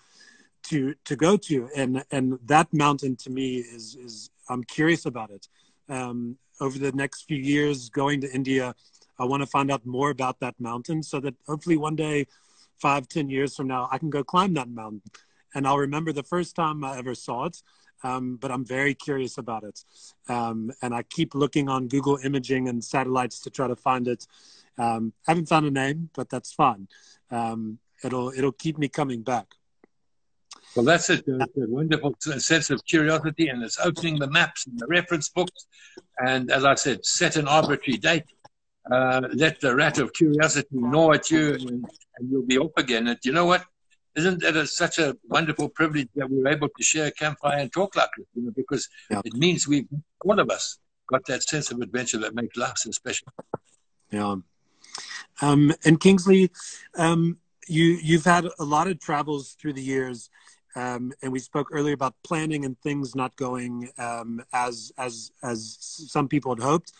[0.63, 5.29] to to go to." And and that mountain to me is is I'm curious about
[5.29, 5.47] it.
[5.89, 8.73] Um, over the next few years, going to India,
[9.19, 12.25] I want to find out more about that mountain, so that hopefully one day,
[12.79, 15.03] five ten years from now, I can go climb that mountain,
[15.53, 17.61] and I'll remember the first time I ever saw it
[18.03, 19.83] um, but I'm very curious about it.
[20.27, 24.27] Um, and I keep looking on Google imaging and satellites to try to find it.
[24.77, 26.87] Um, haven't found a name, but that's fun.
[27.31, 29.47] Um, it'll it'll keep me coming back.
[30.75, 34.87] Well, that's a, a, wonderful sense of curiosity, and it's opening the maps and the
[34.87, 35.67] reference books,
[36.25, 38.25] and as I said, set an arbitrary date.
[38.91, 41.85] Uh, let the rat of curiosity gnaw at you, and,
[42.17, 43.07] and you'll be off again.
[43.07, 43.63] And you know what?
[44.15, 47.71] Isn't it a, such a wonderful privilege that we're able to share a campfire and
[47.71, 48.27] talk like this?
[48.35, 49.21] You know, because yeah.
[49.25, 49.87] it means we've
[50.23, 53.27] all of us, got that sense of adventure that makes life so special.
[54.11, 54.35] Yeah.
[55.41, 56.51] Um, and Kingsley,
[56.95, 60.29] um, you you've had a lot of travels through the years,
[60.75, 65.77] um, and we spoke earlier about planning and things not going um, as as as
[65.79, 66.93] some people had hoped.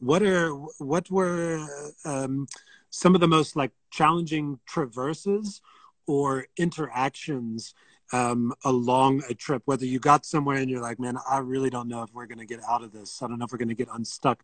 [0.00, 1.66] What are what were
[2.04, 2.46] um,
[2.90, 5.60] some of the most like challenging traverses?
[6.08, 7.74] Or interactions
[8.12, 11.88] um, along a trip, whether you got somewhere and you're like, man, I really don't
[11.88, 13.22] know if we're going to get out of this.
[13.22, 14.42] I don't know if we're going to get unstuck.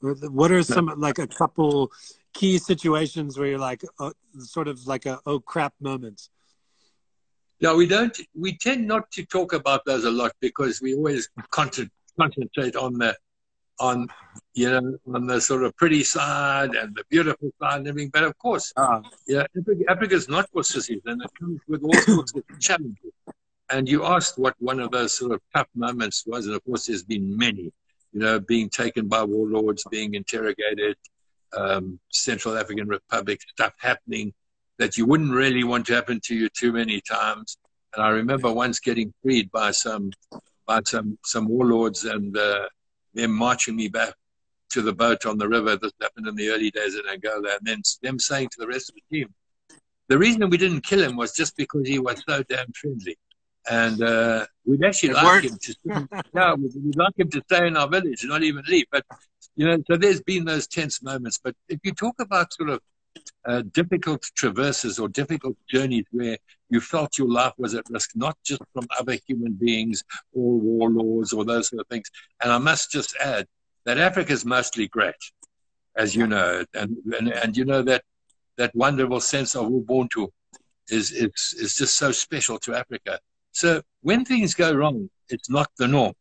[0.00, 1.90] What are some, like a couple
[2.34, 6.28] key situations where you're like, uh, sort of like a, oh crap moments?
[7.58, 11.30] Yeah, we don't, we tend not to talk about those a lot because we always
[11.50, 13.16] concentrate on the
[13.78, 14.08] on
[14.54, 18.10] you know on the sort of pretty side and the beautiful side and everything.
[18.12, 19.44] But of course, uh, yeah,
[19.88, 23.12] Africa, is not for sissies, and it comes with all sorts of challenges.
[23.70, 26.86] And you asked what one of those sort of tough moments was, and of course,
[26.86, 27.72] there's been many.
[28.12, 30.96] You know, being taken by warlords, being interrogated,
[31.56, 34.32] um, Central African Republic stuff happening
[34.78, 37.56] that you wouldn't really want to happen to you too many times.
[37.94, 40.12] And I remember once getting freed by some
[40.66, 42.66] by some some warlords and uh,
[43.16, 44.14] them marching me back
[44.70, 45.76] to the boat on the river.
[45.76, 47.56] This happened in the early days in Angola.
[47.56, 49.34] And then them saying to the rest of the team,
[50.08, 53.16] the reason we didn't kill him was just because he was so damn friendly.
[53.68, 55.46] And uh, we'd actually it like worked.
[55.46, 58.86] him to yeah, we'd like him to stay in our village not even leave.
[58.92, 59.04] But
[59.56, 61.40] you know, so there's been those tense moments.
[61.42, 62.80] But if you talk about sort of
[63.46, 66.36] uh, difficult traverses or difficult journeys where
[66.68, 71.32] you felt your life was at risk, not just from other human beings or warlords
[71.32, 72.10] or those sort of things.
[72.42, 73.46] And I must just add
[73.84, 75.14] that Africa is mostly great,
[75.96, 78.02] as you know, and, and, and you know that
[78.56, 80.28] that wonderful sense of Ubuntu
[80.88, 83.18] is, is, is just so special to Africa.
[83.52, 86.14] So when things go wrong, it's not the norm,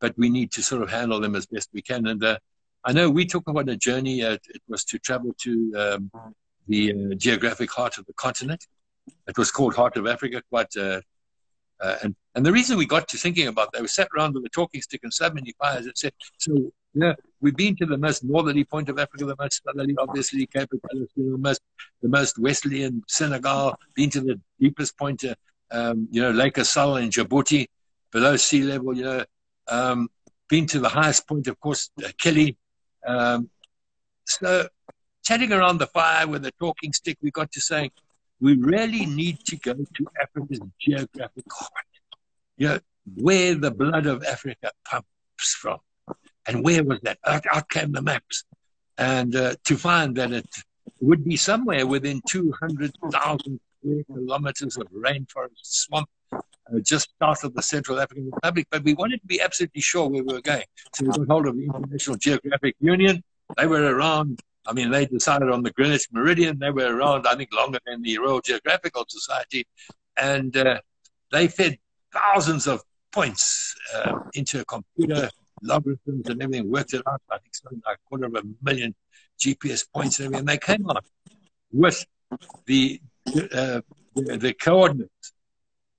[0.00, 2.06] but we need to sort of handle them as best we can.
[2.06, 2.38] And uh,
[2.84, 4.22] I know we took on a journey.
[4.22, 6.10] Uh, it was to travel to um,
[6.70, 8.66] the uh, geographic heart of the continent.
[9.26, 10.42] It was called Heart of Africa.
[10.48, 11.00] Quite, uh,
[11.80, 14.44] uh, and and the reason we got to thinking about that, we sat around with
[14.44, 16.52] a talking stick and so many fires and said, so
[16.94, 20.70] yeah, we've been to the most northerly point of Africa, the most southerly, obviously, Cape
[20.70, 21.60] Coast, the most
[22.02, 23.74] the most westerly in Senegal.
[23.96, 25.34] Been to the deepest point, uh,
[25.70, 27.66] um, you know, Lake Assal in Djibouti,
[28.12, 28.96] below sea level.
[28.96, 29.24] You know,
[29.68, 30.08] um,
[30.48, 32.56] been to the highest point, of course, uh, Kili,
[33.06, 33.50] um,
[34.30, 34.68] so,
[35.24, 37.90] chatting around the fire with a talking stick, we got to saying,
[38.40, 41.72] we really need to go to Africa's geographic heart.
[42.56, 42.80] You know,
[43.14, 45.78] where the blood of Africa pumps from.
[46.46, 47.18] And where was that?
[47.26, 48.44] Out, out came the maps.
[48.98, 50.46] And uh, to find that it
[51.00, 57.62] would be somewhere within 200,000 square kilometers of rainforest swamp uh, just south of the
[57.62, 60.64] Central African Republic, but we wanted to be absolutely sure where we were going.
[60.94, 63.22] So we got hold of the International Geographic Union.
[63.56, 64.40] They were around.
[64.66, 66.58] I mean, they decided on the Greenwich Meridian.
[66.58, 69.66] They were around, I think, longer than the Royal Geographical Society.
[70.16, 70.80] And uh,
[71.32, 71.78] they fed
[72.12, 75.30] thousands of points uh, into a computer
[75.62, 77.22] logarithms and everything, worked it out.
[77.30, 78.94] I think something like a quarter of a million
[79.38, 80.40] GPS points and everything.
[80.40, 81.04] And they came up
[81.72, 82.04] with
[82.66, 83.80] the, uh,
[84.14, 85.32] the, the coordinates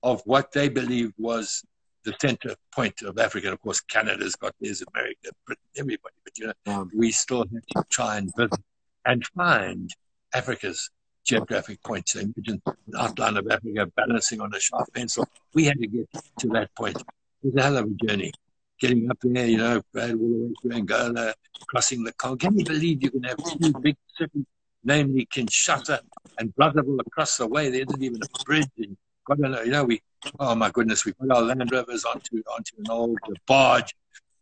[0.02, 1.64] of what they believed was
[2.04, 3.48] the center point of Africa.
[3.48, 6.14] And of course, Canada's got theirs, America, Britain, everybody.
[6.24, 8.60] But you know, um, we still have to try and visit
[9.04, 9.90] and find
[10.34, 10.90] Africa's
[11.24, 12.14] geographic points.
[12.14, 15.26] Imagine an outline of Africa balancing on a sharp pencil.
[15.54, 16.08] We had to get
[16.40, 16.96] to that point.
[16.96, 17.06] It
[17.42, 18.32] was a hell of a journey.
[18.80, 21.34] Getting up there, you know, all the way through Angola,
[21.68, 22.36] crossing the Congo.
[22.36, 24.44] Can you believe you can have two big cities,
[24.82, 26.00] namely Kinshasa
[26.38, 27.70] and Brazzaville across the way?
[27.70, 28.66] There isn't even a bridge.
[28.78, 30.02] And God, you know, we,
[30.38, 33.94] oh my goodness, we put our Land Rovers onto, onto an old barge,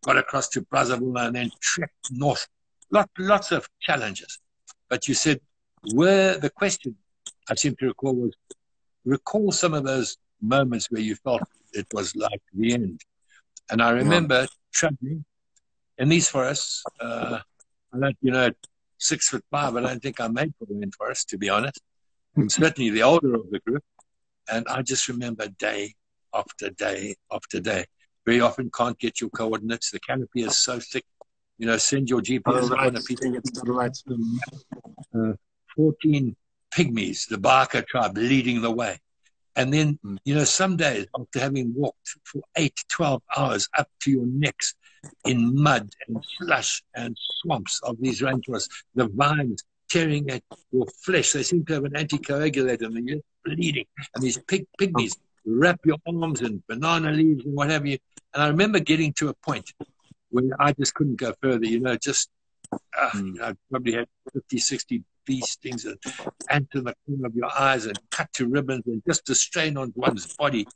[0.05, 2.47] got across to Brazzaville and then trekked north.
[2.91, 4.39] Lot, lots of challenges.
[4.89, 5.41] But you said
[5.93, 6.97] where the question
[7.49, 8.33] I seem to recall was
[9.05, 13.01] recall some of those moments where you felt it was like the end.
[13.71, 14.47] And I remember yeah.
[14.73, 15.25] traveling
[15.99, 16.83] in these forests.
[17.01, 17.39] Uh,
[17.93, 18.51] I don't, you know,
[18.99, 19.77] six foot five.
[19.77, 21.81] I don't think I made for the wind forest, to be honest.
[22.37, 23.83] I'm certainly the older of the group.
[24.51, 25.95] And I just remember day
[26.35, 27.87] after day after day.
[28.27, 29.91] Very often can't get your coordinates.
[29.91, 31.05] The canopy is so thick.
[31.59, 32.89] You know, send your GPS oh, right.
[32.89, 33.19] on a piece
[33.65, 33.97] right.
[35.15, 35.33] uh,
[35.77, 36.37] 14
[36.75, 38.99] pygmies, the Baka tribe, leading the way.
[39.57, 44.11] And then, you know, some days after having walked for eight, 12 hours up to
[44.11, 44.75] your necks
[45.25, 51.33] in mud and slush and swamps of these rainforests, the vines tearing at your flesh,
[51.33, 53.85] they seem to have an anticoagulator and you're bleeding.
[54.15, 57.99] And these pig, pygmies wrap your arms in banana leaves and what have you.
[58.33, 59.73] And I remember getting to a point
[60.31, 62.31] where I just couldn't go further, you know, just,
[62.73, 63.41] uh, mm.
[63.41, 65.99] I probably had 50, 60 bee stings and
[66.49, 69.93] enter the corner of your eyes and cut to ribbons and just a strain on
[69.97, 70.67] one's body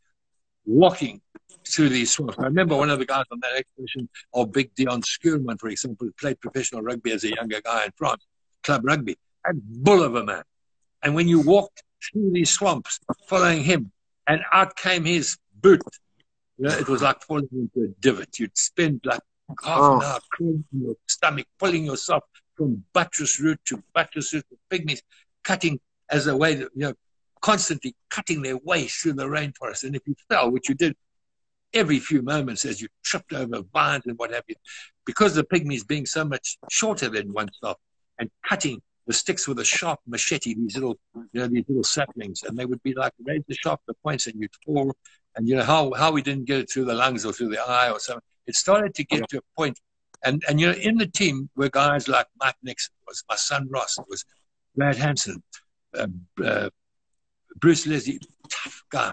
[0.66, 1.20] walking
[1.66, 2.38] through these swamps.
[2.38, 6.08] I remember one of the guys on that expedition, or Big Dion Skuurman, for example,
[6.18, 8.26] played professional rugby as a younger guy in France,
[8.64, 10.42] club rugby, A bull of a man.
[11.02, 12.98] And when you walked through these swamps
[13.28, 13.92] following him,
[14.26, 15.82] and out came his boot,
[16.58, 18.38] you know, it was like falling into a divot.
[18.38, 19.20] You'd spend like
[19.62, 19.96] half oh.
[19.96, 22.24] an hour crawling your stomach, pulling yourself
[22.56, 25.02] from buttress root to buttress root, the pygmies
[25.42, 25.78] cutting
[26.10, 26.94] as a way, that, you know,
[27.40, 29.84] constantly cutting their way through the rainforest.
[29.84, 30.96] And if you fell, which you did
[31.74, 34.54] every few moments as you tripped over vines and what have you,
[35.04, 37.76] because the pygmies being so much shorter than oneself
[38.18, 42.42] and cutting the sticks with a sharp machete, these little, you know, these little saplings,
[42.42, 44.94] and they would be like razor sharp the points, and you'd fall.
[45.36, 47.60] And you know how how we didn't get it through the lungs or through the
[47.60, 48.22] eye or something.
[48.46, 49.78] It started to get to a point
[50.24, 53.68] and, and you know, in the team were guys like Mike Nixon, was my son
[53.70, 54.24] Ross, was
[54.74, 55.42] Brad Hanson,
[55.96, 56.06] uh,
[56.42, 56.70] uh,
[57.56, 59.12] Bruce Leslie, tough guy.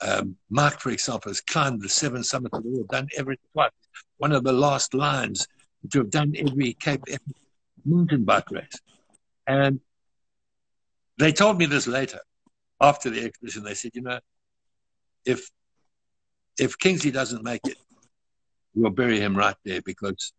[0.00, 3.70] Um, Mark, for example, has climbed the seven summits of the world, done every twice.
[4.18, 5.46] One of the last lines
[5.90, 7.02] to have done every Cape
[7.86, 8.80] mountain bike race.
[9.46, 9.80] And
[11.18, 12.20] they told me this later,
[12.80, 13.64] after the expedition.
[13.64, 14.20] They said, you know,
[15.24, 15.50] if
[16.58, 17.76] if Kingsley doesn't make it,
[18.74, 20.32] we'll bury him right there because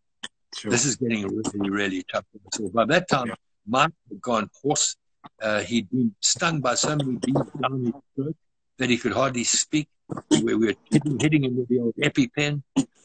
[0.56, 0.70] sure.
[0.70, 2.24] this is getting really, really tough.
[2.52, 3.34] So by that time, yeah.
[3.66, 4.96] Mike had gone hoarse.
[5.42, 8.36] Uh, he'd been stung by so many bees down his throat
[8.78, 9.88] that he could hardly speak.
[10.30, 12.62] We were hitting, hitting him with the old EpiPen.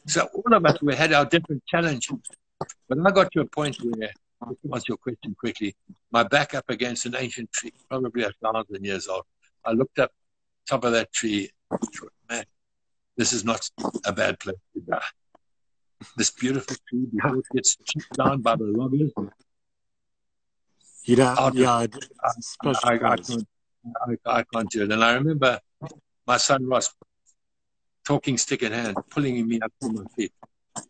[0.08, 2.14] So all of us we had our different challenges.
[2.88, 4.12] But I got to a point where,
[4.74, 5.76] answer your question quickly,
[6.12, 9.24] my back up against an ancient tree, probably a thousand years old.
[9.66, 10.12] I looked up
[10.68, 11.52] top of that tree.
[12.30, 12.46] Man,
[13.18, 13.70] this is not
[14.06, 15.02] a bad place to die
[16.18, 19.12] this beautiful tree before it gets chipped down by the loggers.
[21.06, 21.88] Yeah, I'll, yeah, I,
[22.64, 23.46] I, I, can't,
[24.26, 24.92] I, can't do it.
[24.92, 25.60] And I remember
[26.26, 26.94] my son Ross
[28.06, 30.32] talking stick in hand, pulling me up to my feet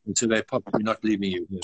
[0.05, 1.61] until they popped, We're not leaving you here.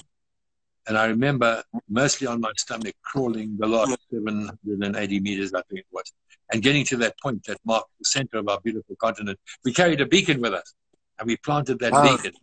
[0.87, 5.85] And I remember mostly on my stomach crawling the last 780 meters, I think it
[5.91, 6.11] was,
[6.51, 9.39] and getting to that point that marked the center of our beautiful continent.
[9.63, 10.73] We carried a beacon with us
[11.19, 12.15] and we planted that wow.
[12.17, 12.33] beacon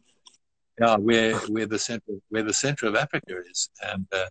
[0.81, 4.27] yeah, where where the center where the center of Africa is, and uh,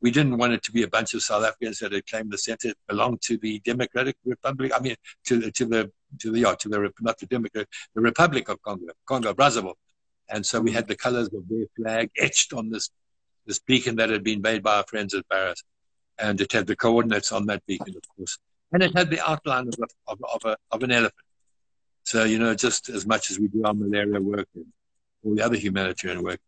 [0.00, 2.38] we didn't want it to be a bunch of South Africans that had claimed the
[2.38, 2.68] center.
[2.68, 4.72] It belonged to the Democratic Republic.
[4.74, 4.96] I mean,
[5.26, 8.60] to the to the to the yeah, to the not the Democrat, the Republic of
[8.62, 9.74] Congo, Congo Brazzaville,
[10.28, 12.90] and so we had the colors of their flag etched on this
[13.46, 15.62] this beacon that had been made by our friends at Paris,
[16.18, 18.38] and it had the coordinates on that beacon, of course,
[18.72, 21.14] and it had the outline of a, of, of, a, of an elephant.
[22.04, 24.66] So you know, just as much as we do our malaria work and
[25.26, 26.40] all the other humanitarian work.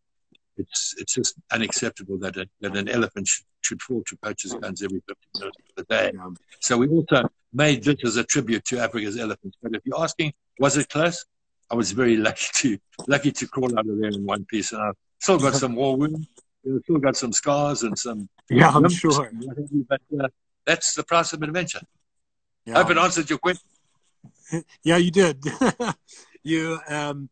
[0.57, 4.81] It's it's just unacceptable that a, that an elephant should, should fall to poachers' guns
[4.81, 6.11] every 50 minutes of the day.
[6.59, 9.57] So we also made this as a tribute to Africa's elephants.
[9.61, 11.25] But if you're asking, was it close?
[11.71, 12.77] I was very lucky to
[13.07, 15.95] lucky to crawl out of there in one piece, and I've still got some war
[15.95, 16.27] wounds,
[16.83, 18.29] still got some scars and some.
[18.51, 19.31] Yeah, I'm sure.
[19.87, 20.27] But uh,
[20.65, 21.81] that's the price of adventure.
[22.65, 22.79] Yeah.
[22.79, 23.69] I hope it answered your question.
[24.83, 25.43] yeah, you did.
[26.43, 27.29] you um,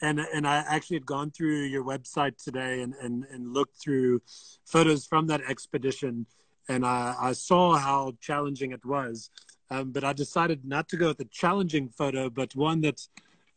[0.00, 4.22] and and I actually had gone through your website today and and, and looked through
[4.64, 6.26] photos from that expedition,
[6.68, 9.30] and I, I saw how challenging it was.
[9.72, 13.08] Um, but I decided not to go with a challenging photo, but one that's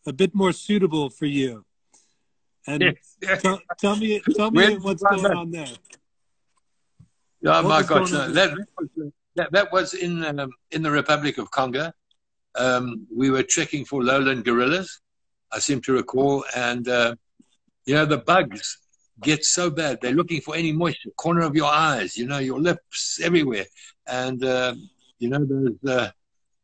[0.05, 1.65] a bit more suitable for you.
[2.65, 2.97] And
[3.41, 5.67] tell, tell, me, tell me what's going on there.
[7.45, 8.57] Oh what my gosh, no, that,
[9.35, 11.91] that, that was in um, in the Republic of Congo.
[12.55, 15.01] Um, we were checking for lowland gorillas,
[15.51, 17.15] I seem to recall, and uh,
[17.85, 18.77] you know the bugs
[19.21, 19.99] get so bad.
[20.01, 23.65] They're looking for any moisture, corner of your eyes, you know, your lips, everywhere,
[24.07, 24.75] and uh,
[25.19, 25.83] you know those.
[25.85, 26.11] Uh,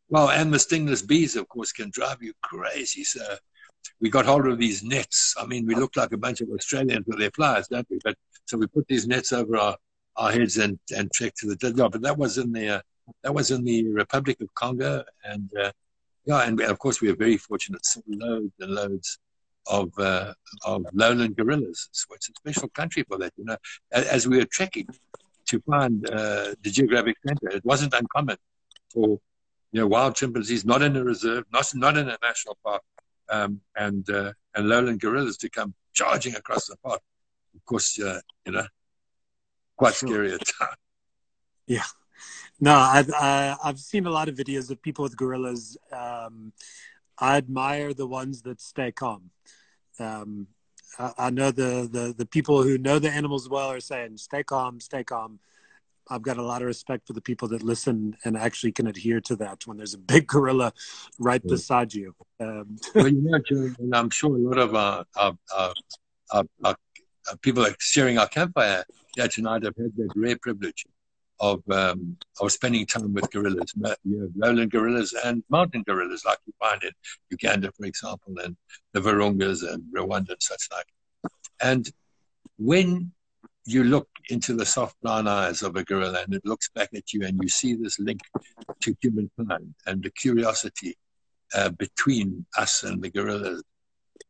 [0.10, 3.04] well, and the stingless bees, of course, can drive you crazy.
[3.04, 3.22] So
[4.02, 5.36] we got hold of these nets.
[5.40, 8.00] I mean, we looked like a bunch of Australians with their flies, don't we?
[8.04, 8.16] But
[8.46, 9.78] so we put these nets over our
[10.16, 12.82] our heads and and trek to the yeah, but that was in the uh,
[13.24, 15.72] that was in the Republic of Congo, and uh,
[16.26, 17.86] yeah, and we, of course we are very fortunate.
[17.86, 19.20] So loads and loads
[19.68, 20.34] of uh,
[20.66, 21.88] of lowland gorillas.
[21.92, 23.34] It's, it's, a special country for that.
[23.38, 23.58] You know,
[23.92, 24.88] as we were trekking
[25.48, 28.38] to find uh, the geographic center, it wasn't uncommon
[28.94, 29.20] for
[29.72, 32.82] you know wild chimpanzees not in a reserve, not not in a national park,
[33.30, 37.02] um, and uh, and lowland gorillas to come charging across the park.
[37.56, 38.66] Of course, uh, you know,
[39.78, 40.76] quite scary at times.
[41.68, 41.84] Yeah.
[42.60, 45.78] No, I've uh, I've seen a lot of videos of people with gorillas.
[45.94, 46.52] Um,
[47.20, 49.30] I admire the ones that stay calm.
[50.00, 50.48] Um,
[50.98, 54.44] I, I, know the, the the people who know the animals well are saying, "Stay
[54.44, 55.40] calm, stay calm."
[56.10, 59.22] I've got a lot of respect for the people that listen and actually can adhere
[59.22, 60.74] to that when there's a big gorilla
[61.18, 61.50] right yeah.
[61.50, 62.16] beside you.
[62.40, 63.40] Um, well, you know,
[63.80, 66.76] and I'm sure a lot of our, our, our
[67.42, 68.84] people are sharing our campfire
[69.18, 70.86] yeah, tonight have had that rare privilege
[71.40, 76.38] of um, of spending time with gorillas, you know, lowland gorillas and mountain gorillas, like
[76.46, 76.92] you find in
[77.30, 78.56] Uganda, for example, and
[78.94, 80.86] the Virungas and Rwanda and such like.
[81.62, 81.90] And
[82.58, 83.12] when
[83.66, 87.14] you look into the soft brown eyes of a gorilla and it looks back at
[87.14, 88.22] you and you see this link
[88.82, 90.98] to humankind and the curiosity
[91.54, 93.64] uh, between us and the gorillas,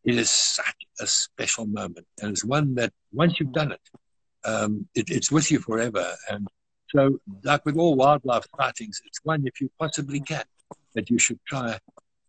[0.03, 2.05] it is such a special moment.
[2.21, 3.81] And it's one that once you've done it,
[4.45, 6.13] um, it, it's with you forever.
[6.29, 6.47] And
[6.89, 10.43] so, like with all wildlife sightings, it's one if you possibly can
[10.95, 11.77] that you should try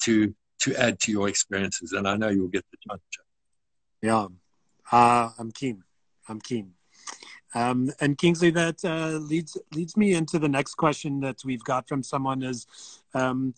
[0.02, 1.92] to to add to your experiences.
[1.92, 3.02] And I know you'll get the chance.
[4.02, 4.26] Yeah,
[4.92, 5.84] uh, I'm keen.
[6.28, 6.74] I'm keen.
[7.54, 11.88] Um, and Kingsley, that uh, leads leads me into the next question that we've got
[11.88, 12.66] from someone is,
[13.14, 13.54] um,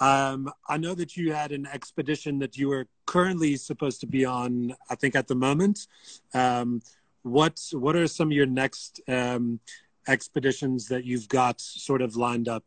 [0.00, 4.24] um, I know that you had an expedition that you were currently supposed to be
[4.24, 4.74] on.
[4.90, 5.86] I think at the moment,
[6.34, 6.82] um,
[7.22, 9.60] what what are some of your next um,
[10.08, 12.64] expeditions that you've got sort of lined up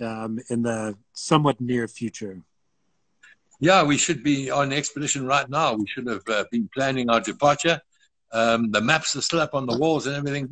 [0.00, 2.40] um, in the somewhat near future?
[3.60, 5.74] Yeah, we should be on expedition right now.
[5.74, 7.80] We should have uh, been planning our departure.
[8.32, 10.48] Um, the maps are still up on the walls and everything.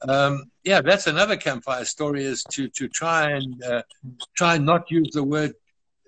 [0.00, 3.82] But, um, yeah, that's another campfire story: is to to try and uh,
[4.36, 5.54] try and not use the word.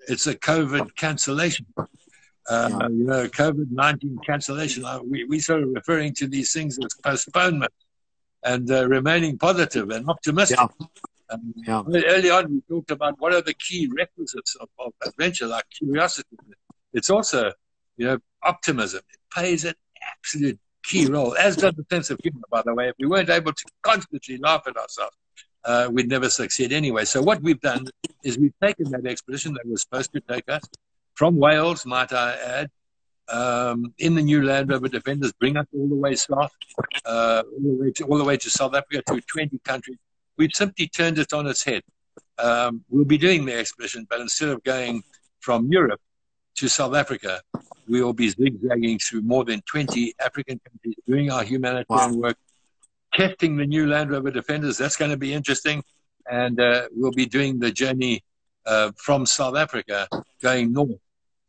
[0.07, 1.65] It's a COVID cancellation.
[2.49, 4.85] Uh, you know, COVID nineteen cancellation.
[4.85, 7.73] Uh, we we sort of referring to these things as postponement
[8.43, 10.59] and uh, remaining positive and optimistic.
[10.59, 10.87] Yeah.
[11.29, 11.83] Um, yeah.
[11.85, 16.37] Early on, we talked about what are the key requisites of, of adventure, like curiosity.
[16.93, 17.51] It's also,
[17.97, 19.01] you know, optimism.
[19.11, 19.73] It pays an
[20.13, 22.89] absolute key role, as does the sense of humor, by the way.
[22.89, 25.15] If we weren't able to constantly laugh at ourselves,
[25.65, 27.05] uh, we'd never succeed anyway.
[27.05, 27.87] So what we've done
[28.23, 30.63] is we've taken that expedition that was supposed to take us
[31.13, 32.69] from Wales, might I add,
[33.29, 36.51] um, in the new Land Rover Defenders, bring us all the way south,
[37.05, 39.97] uh, all, the way to, all the way to South Africa to 20 countries.
[40.37, 41.81] We've simply turned it on its head.
[42.37, 45.03] Um, we'll be doing the expedition, but instead of going
[45.39, 45.99] from Europe
[46.55, 47.41] to South Africa,
[47.87, 52.29] we will be zigzagging through more than 20 African countries, doing our humanitarian wow.
[52.29, 52.37] work,
[53.13, 54.77] testing the new Land Rover Defenders.
[54.77, 55.83] That's going to be interesting.
[56.29, 58.23] And uh, we'll be doing the journey
[58.65, 60.07] uh, from South Africa,
[60.41, 60.99] going north,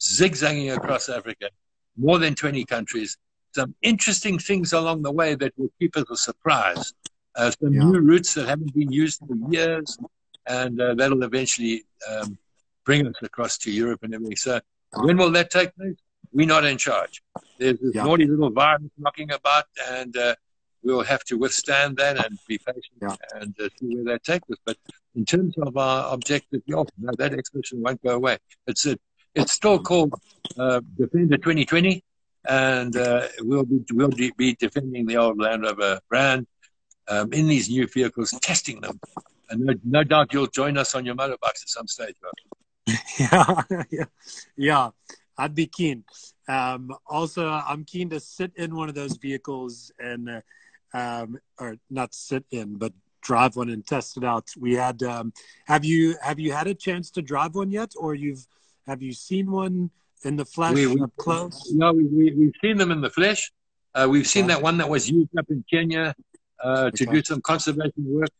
[0.00, 1.50] zigzagging across Africa,
[1.96, 3.16] more than 20 countries.
[3.54, 6.94] Some interesting things along the way that will keep us a surprise.
[7.34, 7.84] Uh, some yeah.
[7.84, 9.98] new routes that haven't been used for years,
[10.46, 12.38] and uh, that'll eventually um,
[12.84, 14.36] bring us across to Europe and everything.
[14.36, 14.60] So,
[14.94, 15.96] when will that take place?
[16.32, 17.22] We're not in charge.
[17.58, 18.04] There's this yeah.
[18.04, 20.34] naughty little virus knocking about, and uh,
[20.82, 23.16] we'll have to withstand that and be patient yeah.
[23.34, 24.58] and uh, see where that takes us.
[24.64, 24.76] But
[25.14, 26.86] in terms of our objective, no,
[27.18, 28.38] that expedition won't go away.
[28.66, 28.98] It's a
[29.34, 30.14] it's still called
[30.58, 32.02] uh, Defender 2020,
[32.48, 36.46] and uh, we'll be we'll be defending the old Land Rover brand
[37.08, 39.00] um, in these new vehicles, testing them.
[39.50, 42.16] And no, no, doubt you'll join us on your motorbikes at some stage.
[43.18, 44.04] yeah, yeah,
[44.56, 44.90] yeah.
[45.38, 46.04] I'd be keen.
[46.48, 50.40] Um, also, I'm keen to sit in one of those vehicles and, uh,
[50.92, 54.48] um, or not sit in, but drive one and test it out.
[54.58, 55.02] We had.
[55.02, 55.32] Um,
[55.66, 58.46] have you have you had a chance to drive one yet, or you've
[58.86, 59.90] have you seen one
[60.24, 61.72] in the flesh we, we, up close?
[61.72, 63.52] No, we, we we've seen them in the flesh.
[63.94, 66.14] Uh, we've seen that one that was used up in Kenya
[66.62, 67.12] uh, to okay.
[67.12, 68.30] do some conservation work.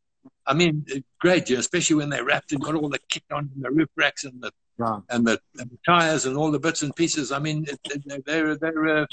[0.47, 0.87] I mean,
[1.21, 4.41] great, especially when they wrapped and got all the kit on the roof racks and
[4.41, 5.01] the yeah.
[5.11, 7.33] and, the, and, the, tires and all the bits and pieces.
[7.33, 7.67] I mean,
[8.25, 9.07] they're they're uh,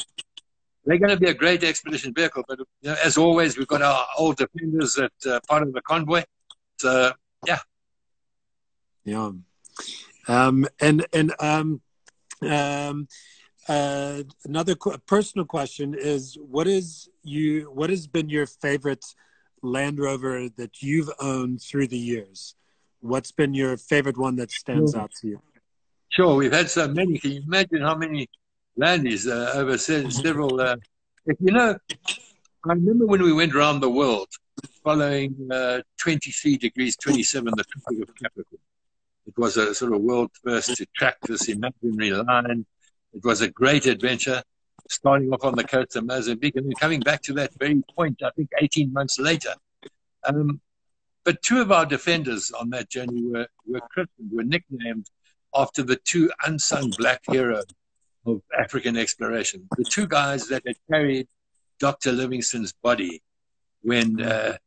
[0.86, 2.43] they're going to be a great expedition vehicle.
[2.47, 5.82] But you know, as always, we've got our old defenders that uh, part of the
[5.82, 6.24] convoy.
[6.78, 7.11] So
[7.45, 7.59] yeah,
[9.03, 9.32] yeah.
[10.28, 11.82] Um, and and um,
[12.41, 13.07] um,
[13.68, 17.72] uh, another qu- personal question is: what is you?
[17.72, 19.05] What has been your favorite
[19.61, 22.55] Land Rover that you've owned through the years?
[23.01, 25.41] What's been your favorite one that stands out to you?
[26.10, 27.18] Sure, we've had so many.
[27.18, 28.30] Can you imagine how many
[28.80, 30.62] landies uh, over several?
[30.62, 30.78] Uh,
[31.26, 31.78] if you know,
[32.66, 34.28] I remember when we went around the world
[34.84, 38.62] following uh, 23 degrees 27, the Tropic of Capricorn.
[39.28, 42.66] It was a sort of world first to track this imaginary line.
[43.14, 44.43] It was a great adventure,
[44.88, 48.22] starting off on the coast of Mozambique and then coming back to that very point,
[48.24, 49.53] I think 18 months later.
[50.24, 50.62] Um,
[51.24, 55.10] but two of our defenders on that journey were, were christened, were nicknamed
[55.56, 57.66] after the two unsung black heroes
[58.26, 59.68] of African exploration.
[59.78, 61.28] The two guys that had carried
[61.80, 62.12] Dr.
[62.12, 63.22] Livingstone's body
[63.82, 64.58] when, uh,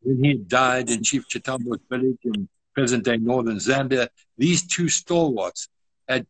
[0.00, 4.08] when he died in Chief Chitambo's village in present day northern Zambia.
[4.36, 5.68] These two stalwarts
[6.08, 6.26] had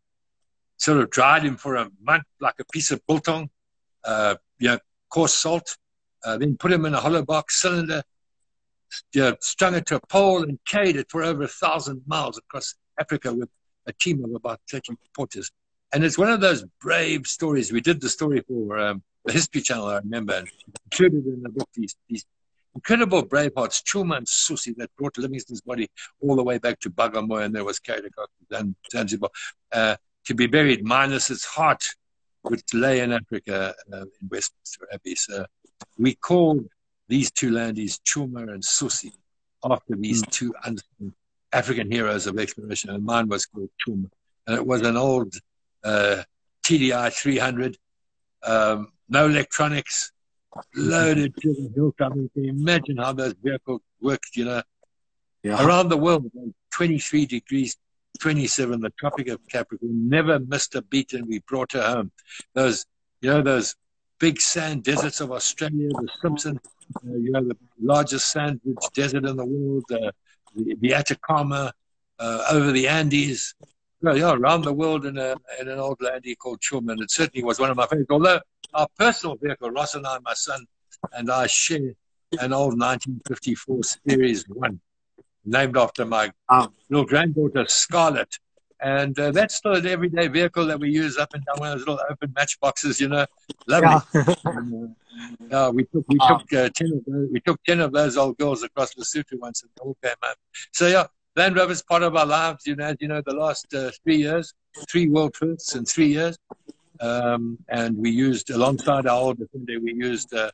[0.78, 3.50] sort of dried him for a month like a piece of biltong,
[4.04, 4.78] uh, you know,
[5.10, 5.76] coarse salt,
[6.24, 8.02] uh, then put him in a hollow box cylinder,
[9.12, 12.38] you know, strung it to a pole and carried it for over a thousand miles
[12.38, 13.50] across Africa with
[13.88, 15.50] a team of about 30 reporters.
[15.92, 17.72] And it's one of those brave stories.
[17.72, 20.48] We did the story for um, the History Channel, I remember, and
[20.84, 22.26] included in the book these, these
[22.74, 25.88] incredible bravehearts, Chuma and Susi, that brought Livingstone's body
[26.20, 28.28] all the way back to Bagamoyo and there was carried across
[28.92, 29.30] Zanzibar
[29.72, 31.82] uh, to be buried, minus its heart,
[32.42, 35.14] which lay in Africa uh, in Westminster Abbey.
[35.14, 35.46] So
[35.96, 36.66] we called
[37.08, 39.12] these two landies Chuma and Susi
[39.64, 40.30] after these mm.
[40.30, 40.54] two
[41.52, 44.10] African heroes of exploration, and mine was called Tum.
[44.46, 45.34] And it was an old
[45.84, 46.22] uh,
[46.64, 47.76] TDI 300,
[48.42, 50.12] um, no electronics,
[50.74, 51.94] loaded to the hilt.
[52.00, 54.62] I mean, can you imagine how those vehicles worked, you know?
[55.42, 55.64] Yeah.
[55.64, 56.30] Around the world,
[56.72, 57.76] 23 degrees,
[58.20, 62.10] 27, the Tropic of Capricorn, never missed a beat, and we brought her home.
[62.54, 62.84] Those,
[63.20, 63.76] you know, those
[64.18, 66.58] big sand deserts of Australia, the Simpson,
[66.96, 70.10] uh, you know, the largest sandwich desert in the world, uh,
[70.58, 71.72] the, the Atacama,
[72.18, 73.54] uh, over the Andes,
[74.00, 77.00] well, yeah, around the world in, a, in an old landy called Chuma.
[77.00, 78.10] It certainly was one of my favorites.
[78.10, 78.40] Although
[78.74, 80.66] our personal vehicle, Ross and I, my son,
[81.12, 81.94] and I share
[82.40, 84.80] an old 1954 Series 1
[85.44, 86.68] named after my oh.
[86.90, 88.38] little granddaughter, Scarlett.
[88.80, 91.78] And uh, that's still an everyday vehicle that we use up and down one of
[91.78, 93.26] those little open matchboxes, you know.
[93.66, 93.88] Lovely.
[94.14, 94.34] Yeah.
[94.44, 94.88] and, uh,
[95.72, 98.62] we took we took uh, ten of those, we took ten of those old girls
[98.62, 100.36] across Lesotho once, and they all came up.
[100.72, 101.06] So yeah,
[101.36, 102.66] Land Rover is part of our lives.
[102.66, 104.54] You know, you know, the last uh, three years,
[104.90, 106.36] three world firsts in three years,
[107.00, 110.50] um, and we used alongside our old Defender, we used uh,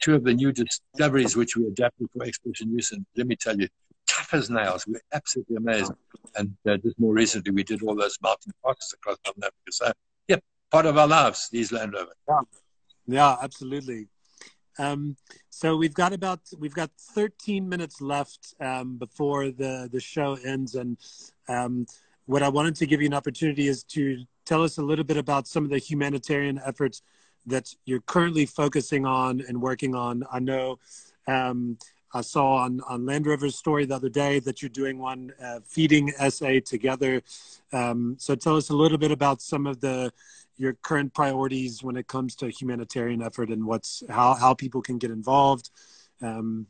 [0.00, 2.92] two of the new discoveries which we adapted for expedition use.
[2.92, 3.68] And let me tell you,
[4.06, 4.86] tough as nails.
[4.86, 5.96] We're absolutely amazing.
[6.36, 9.70] And uh, just more recently, we did all those mountain passes across Southern Africa.
[9.70, 9.92] So,
[10.28, 10.36] yeah,
[10.70, 12.12] part of our lives, these Land Rover.
[12.28, 12.40] Yeah,
[13.08, 14.06] yeah absolutely.
[14.78, 15.16] Um,
[15.50, 20.76] so we've got about we've got 13 minutes left um, before the the show ends,
[20.76, 20.96] and
[21.48, 21.86] um,
[22.26, 25.16] what I wanted to give you an opportunity is to tell us a little bit
[25.16, 27.02] about some of the humanitarian efforts
[27.46, 30.22] that you're currently focusing on and working on.
[30.30, 30.78] I know
[31.26, 31.78] um,
[32.12, 35.60] I saw on, on Land Rover's story the other day that you're doing one uh,
[35.66, 37.22] feeding SA together.
[37.72, 40.12] Um, so tell us a little bit about some of the
[40.58, 44.98] your current priorities when it comes to humanitarian effort and what's how, how people can
[44.98, 45.70] get involved.
[46.20, 46.66] Um.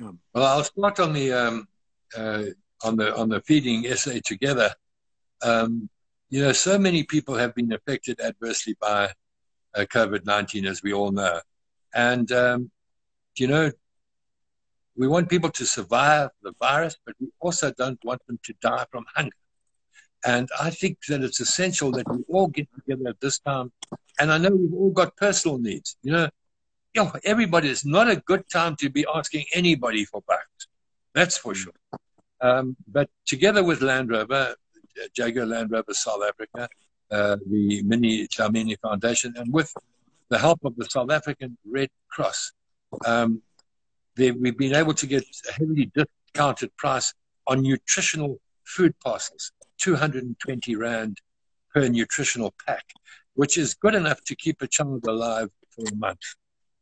[0.00, 1.68] Well, I'll start on the um,
[2.16, 2.44] uh,
[2.82, 4.70] on the on the feeding SA together.
[5.42, 5.90] Um,
[6.30, 9.10] you know, so many people have been affected adversely by
[9.74, 11.40] uh, COVID nineteen, as we all know,
[11.94, 12.70] and um,
[13.36, 13.70] you know,
[14.96, 18.86] we want people to survive the virus, but we also don't want them to die
[18.90, 19.36] from hunger.
[20.24, 23.72] And I think that it's essential that we all get together at this time.
[24.18, 25.96] And I know we've all got personal needs.
[26.02, 26.28] You know,
[26.94, 30.66] you know everybody, it's not a good time to be asking anybody for bucks.
[31.14, 31.72] That's for sure.
[32.40, 34.54] Um, but together with Land Rover,
[35.14, 36.68] Jaguar Land Rover South Africa,
[37.10, 39.72] uh, the Minnie Dlamini Foundation, and with
[40.28, 42.52] the help of the South African Red Cross,
[43.04, 43.42] um,
[44.16, 47.12] they, we've been able to get a heavily discounted price
[47.46, 51.18] on nutritional food parcels, 220 Rand
[51.74, 52.84] per nutritional pack,
[53.34, 56.20] which is good enough to keep a child alive for a month.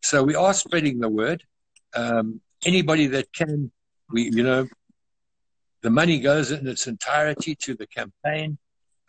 [0.02, 1.42] So we are spreading the word.
[1.94, 3.70] Um, anybody that can,
[4.10, 4.68] we, you know,
[5.82, 8.58] the money goes in its entirety to the campaign.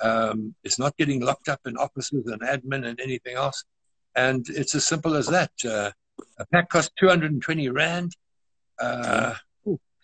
[0.02, 3.64] Um, it's not getting locked up in offices and admin and anything else.
[4.16, 5.52] And it's as simple as that.
[5.66, 5.92] Uh,
[6.38, 8.16] a pack costs 220 Rand.
[8.80, 9.36] Uh,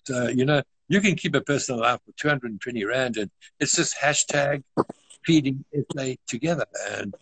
[0.06, 3.18] so, you know, you can keep a person alive for 220 Rand.
[3.18, 4.64] And it's just hashtag
[5.24, 7.14] feeding SA together and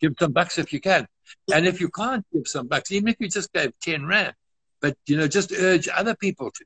[0.00, 1.06] give some bucks if you can.
[1.52, 4.34] And if you can't give some bucks, even if you just gave 10 Rand,
[4.80, 6.64] but, you know, just urge other people to.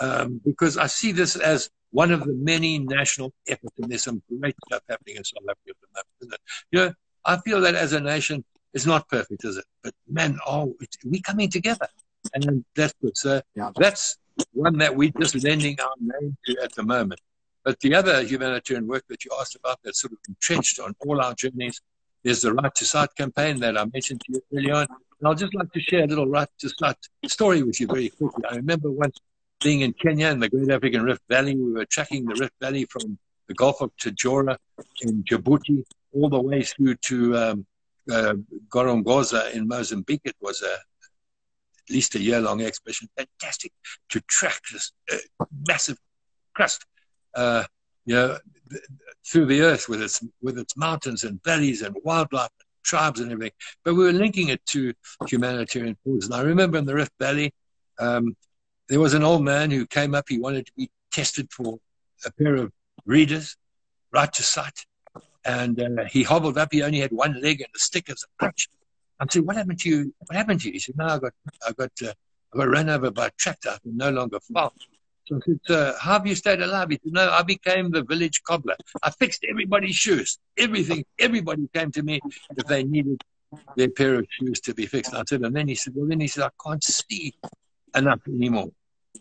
[0.00, 4.22] Um, because I see this as one of the many national efforts, and there's some
[4.38, 5.70] great stuff happening in South Africa.
[5.96, 6.40] at the moment.
[6.70, 6.92] You know,
[7.24, 8.44] I feel that as a nation,
[8.74, 9.64] it's not perfect, is it?
[9.82, 11.88] But man, oh, we're coming together,
[12.34, 13.16] and that's good.
[13.16, 13.70] So yeah.
[13.76, 14.18] that's
[14.52, 17.20] one that we're just lending our name to at the moment.
[17.64, 21.20] But the other humanitarian work that you asked about that's sort of entrenched on all
[21.20, 21.80] our journeys
[22.24, 24.86] is the Right to Sight campaign that I mentioned to you earlier on.
[25.18, 28.08] And I'll just like to share a little Right to Sight story with you very
[28.08, 28.44] quickly.
[28.50, 29.18] I remember once
[29.60, 31.56] being in Kenya in the Great African Rift Valley.
[31.56, 33.18] We were tracking the Rift Valley from
[33.48, 34.56] the Gulf of Tadjoura
[35.02, 37.66] in Djibouti all the way through to um,
[38.10, 38.34] uh,
[38.68, 40.22] Gorongosa in Mozambique.
[40.24, 40.76] It was a
[41.90, 43.08] least a year long expedition.
[43.16, 43.72] Fantastic
[44.10, 45.16] to track this uh,
[45.66, 45.98] massive
[46.54, 46.84] crust,
[47.34, 47.64] uh,
[48.04, 48.38] you know,
[49.26, 53.30] through the earth with its with its mountains and valleys and wildlife, and tribes and
[53.32, 53.52] everything.
[53.84, 54.92] But we were linking it to
[55.26, 56.30] humanitarian causes.
[56.30, 57.52] And I remember in the Rift Valley,
[57.98, 58.36] um,
[58.88, 60.26] there was an old man who came up.
[60.28, 61.78] He wanted to be tested for
[62.24, 62.72] a pair of
[63.04, 63.56] readers,
[64.12, 64.86] right to sight.
[65.44, 66.68] And uh, he hobbled up.
[66.72, 68.68] He only had one leg and a stick as a crutch.
[69.20, 70.14] I said, "What happened to you?
[70.26, 71.32] What happened to you?" He said, "No, I got,
[71.66, 72.12] I got, uh,
[72.54, 73.70] I got run over by a tractor.
[73.70, 74.72] I can no longer fall."
[75.26, 78.42] So I said, "How have you stayed alive?" He said, "No, I became the village
[78.44, 78.76] cobbler.
[79.02, 80.38] I fixed everybody's shoes.
[80.56, 81.04] Everything.
[81.18, 82.20] Everybody came to me
[82.56, 83.22] if they needed
[83.76, 86.20] their pair of shoes to be fixed." I said, and then he said, "Well, then
[86.20, 87.34] he said, I can't see
[87.94, 88.70] enough anymore."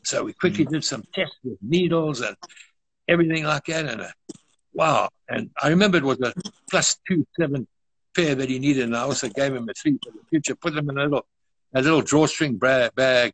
[0.03, 0.71] So we quickly mm.
[0.71, 2.35] did some tests with needles and
[3.07, 3.85] everything like that.
[3.85, 4.11] And uh,
[4.73, 5.09] wow.
[5.27, 6.33] And I remember it was a
[6.69, 7.67] plus two seven
[8.17, 8.83] pair that he needed.
[8.85, 11.25] And I also gave him a three for the future, put them in a little,
[11.73, 13.33] a little drawstring bag.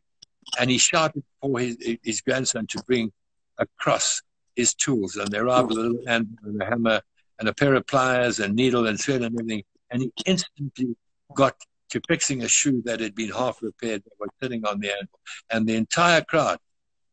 [0.60, 3.10] And he shouted for his, his grandson to bring
[3.58, 4.22] across
[4.54, 5.16] his tools.
[5.16, 7.00] And they arrived with a little hand and a hammer
[7.38, 9.64] and a pair of pliers and needle and thread and everything.
[9.90, 10.96] And he instantly
[11.34, 11.54] got
[11.90, 15.20] to fixing a shoe that had been half repaired that was sitting on the anvil.
[15.50, 16.58] And the entire crowd,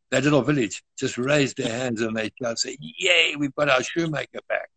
[0.10, 3.82] that little village, just raised their hands and they shouted, say, Yay, we've got our
[3.82, 4.70] shoemaker back.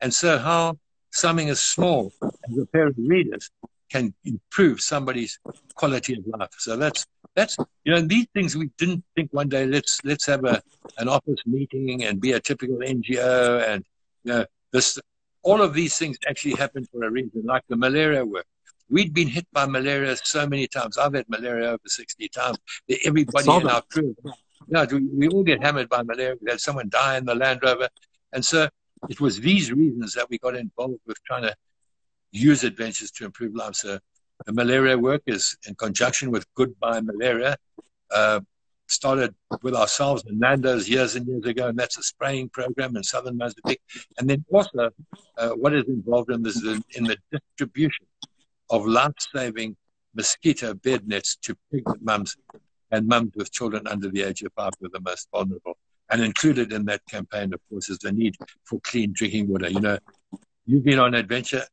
[0.00, 0.78] And so how
[1.12, 3.50] something as small as a pair of readers
[3.90, 5.38] can improve somebody's
[5.74, 6.50] quality of life.
[6.58, 10.44] So that's that's you know these things we didn't think one day let's let's have
[10.44, 10.62] a
[10.98, 13.84] an office meeting and be a typical NGO and
[14.24, 14.98] you know this
[15.42, 18.46] all of these things actually happen for a reason, like the malaria work.
[18.88, 20.98] We'd been hit by malaria so many times.
[20.98, 22.58] I've had malaria over 60 times.
[23.04, 24.14] Everybody in our crew,
[24.68, 26.36] yeah, we, we all get hammered by malaria.
[26.40, 27.88] We had someone die in the Land Rover.
[28.32, 28.68] And so
[29.08, 31.54] it was these reasons that we got involved with trying to
[32.30, 33.80] use adventures to improve lives.
[33.80, 33.98] So
[34.46, 37.56] the malaria workers, in conjunction with Goodbye Malaria.
[38.10, 38.40] Uh,
[38.92, 43.02] started with ourselves and Nando's years and years ago, and that's a spraying program in
[43.02, 43.80] southern Mozambique.
[44.18, 44.90] And then also,
[45.38, 48.06] uh, what is involved in this in, in the distribution
[48.70, 49.76] of life-saving
[50.14, 52.36] mosquito bed nets to pregnant mums
[52.90, 55.76] and mums with children under the age of five who are the most vulnerable.
[56.12, 59.70] And included in that campaign, of course, is the need for clean drinking water.
[59.70, 59.98] You know,
[60.66, 61.64] you've been on adventure.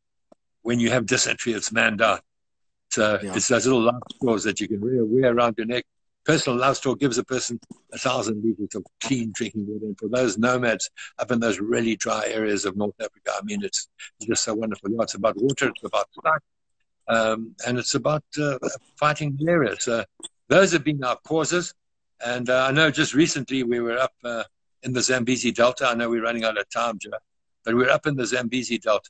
[0.62, 2.22] When you have dysentery, it's manned out.
[2.90, 3.36] So yeah.
[3.36, 5.84] it's those little life straws that you can wear, wear around your neck.
[6.26, 7.60] Personal life straw gives a person
[7.92, 9.86] a thousand liters of clean drinking water.
[9.88, 13.64] And for those nomads up in those really dry areas of North Africa, I mean,
[13.64, 13.90] it's
[14.22, 14.90] just so wonderful.
[14.92, 16.42] Yeah, it's about water, it's about life,
[17.08, 18.58] um, and it's about uh,
[18.98, 19.76] fighting malaria.
[19.80, 20.04] So
[20.48, 21.74] those have been our causes.
[22.26, 24.44] And uh, I know just recently we were up uh,
[24.84, 25.88] in the Zambezi Delta.
[25.88, 27.12] I know we're running out of time, Joe,
[27.64, 29.10] but we we're up in the Zambezi Delta.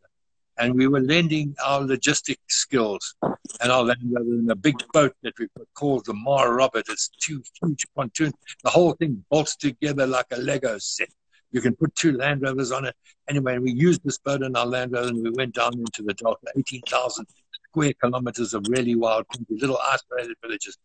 [0.57, 3.15] And we were lending our logistic skills
[3.61, 6.85] and our land in a big boat that we called the Mar Robert.
[6.89, 8.33] It's two huge pontoons.
[8.63, 11.09] The whole thing bolts together like a Lego set.
[11.51, 12.95] You can put two Land Rovers on it.
[13.27, 16.13] Anyway, we used this boat in our Land Rover and we went down into the
[16.13, 17.25] Delta, 18,000
[17.69, 20.77] square kilometers of really wild little isolated villages.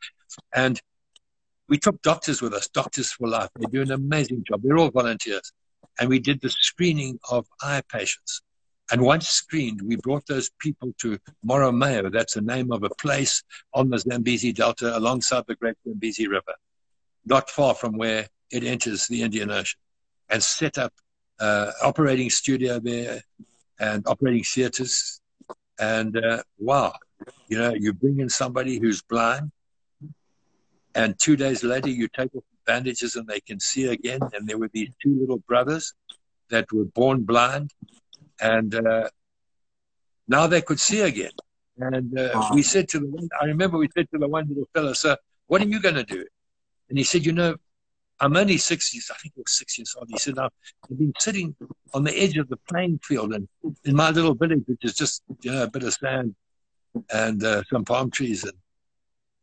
[0.55, 0.81] And
[1.69, 3.51] we took doctors with us, doctors for life.
[3.59, 4.63] They do an amazing job.
[4.63, 5.53] They're all volunteers.
[5.99, 8.43] And we did the screening of eye patients.
[8.91, 12.13] And once screened, we brought those people to Marromeu.
[12.13, 13.43] That's the name of a place
[13.73, 16.55] on the Zambezi Delta alongside the Great Zambezi River,
[17.25, 19.81] not far from where it enters the Indian Ocean,
[20.29, 20.93] and set up
[21.41, 23.23] uh, operating studio there
[23.81, 25.21] and operating theaters.
[25.79, 26.93] And uh, wow,
[27.49, 29.51] you know, you bring in somebody who's blind,
[30.95, 34.21] and two days later you take off the bandages and they can see again.
[34.33, 35.93] And there were these two little brothers
[36.51, 37.73] that were born blind
[38.41, 39.09] and uh,
[40.29, 41.31] now they could see again.
[41.79, 42.51] And uh, wow.
[42.55, 45.17] we said to the one, I remember we said to the one little fellow, "Sir,
[45.49, 46.25] what are you going to do?"
[46.89, 47.57] And he said, "You know,
[48.21, 49.11] I'm only six years.
[49.11, 50.51] I think it was six years old." He said, "I've
[50.97, 51.57] been sitting
[51.93, 53.49] on the edge of the playing field, and
[53.85, 56.37] in my little village, which is just you know a bit of sand
[57.13, 58.55] and uh, some palm trees, and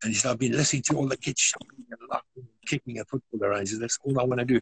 [0.02, 2.98] and he said, I've been listening to all the kids shouting and laughing and kicking
[2.98, 3.60] at football around.
[3.60, 4.60] He said, That's all I want to do.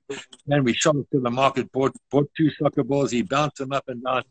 [0.48, 3.10] And we shot up to the market, bought, bought two soccer balls.
[3.10, 4.24] He bounced them up and down,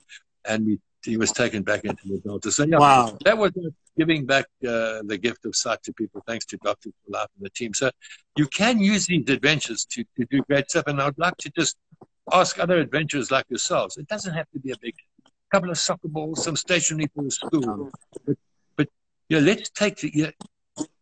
[0.46, 2.52] and we, he was taken back into the Delta.
[2.52, 3.18] So, yeah, wow.
[3.26, 3.52] that was
[3.98, 6.90] giving back uh, the gift of sight to people, thanks to Dr.
[7.08, 7.74] Life and the team.
[7.74, 7.90] So,
[8.36, 10.86] you can use these adventures to, to do great stuff.
[10.88, 11.78] And I'd like to just
[12.32, 13.98] ask other adventurers like yourselves.
[13.98, 14.96] It doesn't have to be a big
[15.52, 17.92] couple of soccer balls, some stationery for the school.
[18.26, 18.38] But,
[18.76, 18.88] but
[19.30, 20.32] you know, let's take the, you know,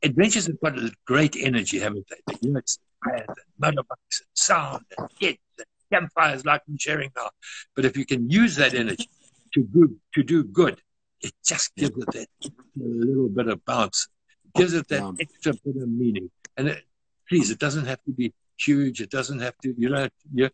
[0.04, 2.34] adventures have got a great energy, haven't they?
[2.34, 3.24] The units and
[3.62, 7.30] motorbikes and sound and kids and campfires like I'm sharing now.
[7.76, 9.10] But if you can use that energy
[9.54, 10.82] to good to do good,
[11.22, 12.28] it just gives it that
[12.76, 14.08] little bit of bounce.
[14.46, 15.12] It gives it that yeah.
[15.20, 16.30] extra bit of meaning.
[16.58, 16.84] And it,
[17.30, 19.02] please, it doesn't have to be huge.
[19.02, 20.50] It doesn't have to, you know, you,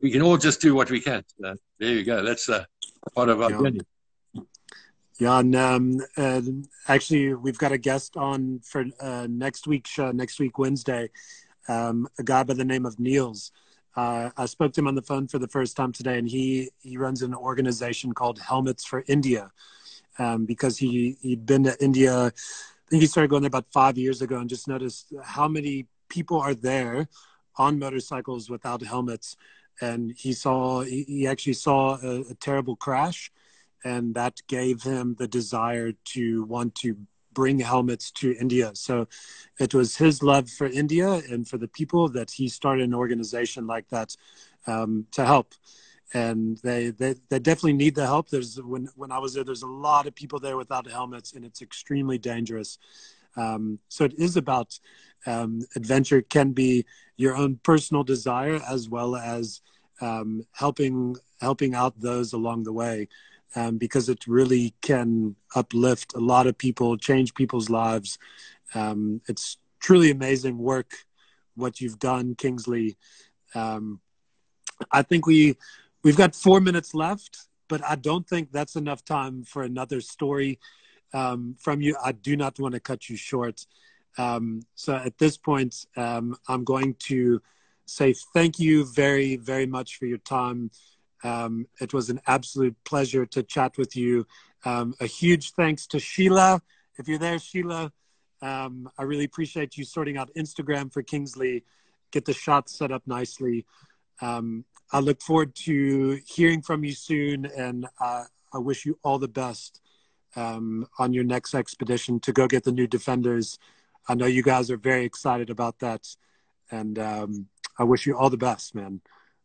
[0.00, 1.24] we can all just do what we can.
[1.40, 2.22] So there you go.
[2.22, 2.64] That's uh,
[3.14, 3.58] part of our yeah.
[3.58, 3.80] journey.
[5.22, 6.42] Yeah, and um, uh,
[6.88, 11.10] actually, we've got a guest on for uh, next week's show, next week Wednesday,
[11.68, 13.52] um, a guy by the name of Niels.
[13.94, 16.70] Uh, I spoke to him on the phone for the first time today, and he
[16.80, 19.52] he runs an organization called Helmets for India,
[20.18, 22.12] um, because he he'd been to India.
[22.26, 22.32] I
[22.90, 26.40] think he started going there about five years ago, and just noticed how many people
[26.40, 27.06] are there
[27.54, 29.36] on motorcycles without helmets.
[29.80, 33.30] And he saw he, he actually saw a, a terrible crash
[33.84, 36.96] and that gave him the desire to want to
[37.32, 38.72] bring helmets to India.
[38.74, 39.08] So
[39.58, 43.66] it was his love for India and for the people that he started an organization
[43.66, 44.14] like that
[44.66, 45.54] um, to help.
[46.14, 48.28] And they, they, they definitely need the help.
[48.28, 51.42] There's when when I was there, there's a lot of people there without helmets, and
[51.42, 52.76] it's extremely dangerous.
[53.34, 54.78] Um, so it is about
[55.24, 56.20] um, adventure.
[56.20, 56.84] Can be
[57.16, 59.62] your own personal desire as well as
[60.02, 63.08] um, helping helping out those along the way
[63.54, 68.18] um, because it really can uplift a lot of people, change people's lives.
[68.74, 70.94] Um, it's truly amazing work
[71.54, 72.96] what you've done, Kingsley.
[73.54, 74.00] Um,
[74.90, 75.56] I think we
[76.02, 80.58] we've got four minutes left, but I don't think that's enough time for another story
[81.12, 81.96] um, from you.
[82.02, 83.66] I do not want to cut you short.
[84.18, 87.40] Um, so at this point, um, I'm going to
[87.86, 90.70] say thank you very, very much for your time.
[91.24, 94.26] Um, it was an absolute pleasure to chat with you.
[94.64, 96.62] Um, a huge thanks to Sheila.
[96.96, 97.92] If you're there, Sheila,
[98.40, 101.64] um, I really appreciate you sorting out Instagram for Kingsley,
[102.10, 103.66] get the shots set up nicely.
[104.20, 109.18] Um, I look forward to hearing from you soon, and uh, I wish you all
[109.18, 109.80] the best
[110.36, 113.58] um, on your next expedition to go get the new defenders.
[114.08, 116.14] I know you guys are very excited about that,
[116.70, 117.46] and um,
[117.78, 119.00] I wish you all the best, man.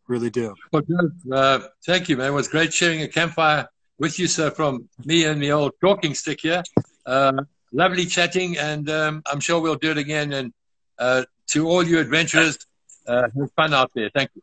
[0.07, 0.55] Really do.
[0.71, 0.83] Well,
[1.31, 2.27] uh, thank you, man.
[2.27, 3.67] It was great sharing a campfire
[3.99, 6.63] with you, sir, from me and the old talking stick here.
[7.05, 7.43] Uh,
[7.73, 10.31] lovely chatting, and um, I'm sure we'll do it again.
[10.33, 10.53] And
[10.97, 12.57] uh, to all you adventurers,
[13.05, 14.09] uh, have fun out there.
[14.13, 14.41] Thank you.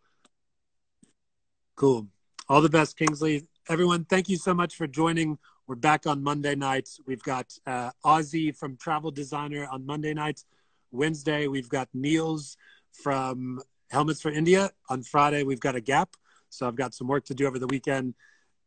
[1.77, 2.09] Cool.
[2.49, 3.47] All the best, Kingsley.
[3.69, 5.39] Everyone, thank you so much for joining.
[5.67, 7.01] We're back on Monday nights.
[7.07, 10.45] We've got uh, Ozzy from Travel Designer on Monday nights.
[10.93, 12.59] Wednesday, we've got Niels
[12.93, 13.61] from
[13.91, 14.70] Helmets for India.
[14.89, 16.16] On Friday, we've got a gap.
[16.49, 18.14] So I've got some work to do over the weekend.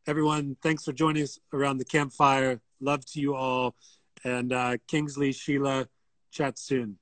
[0.06, 2.62] Everyone, thanks for joining us around the campfire.
[2.80, 3.76] Love to you all.
[4.24, 5.88] And uh, Kingsley, Sheila,
[6.32, 6.98] chat soon.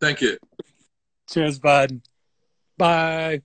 [0.00, 0.38] Thank you.
[1.28, 2.00] Cheers, bud.
[2.76, 3.42] Bye.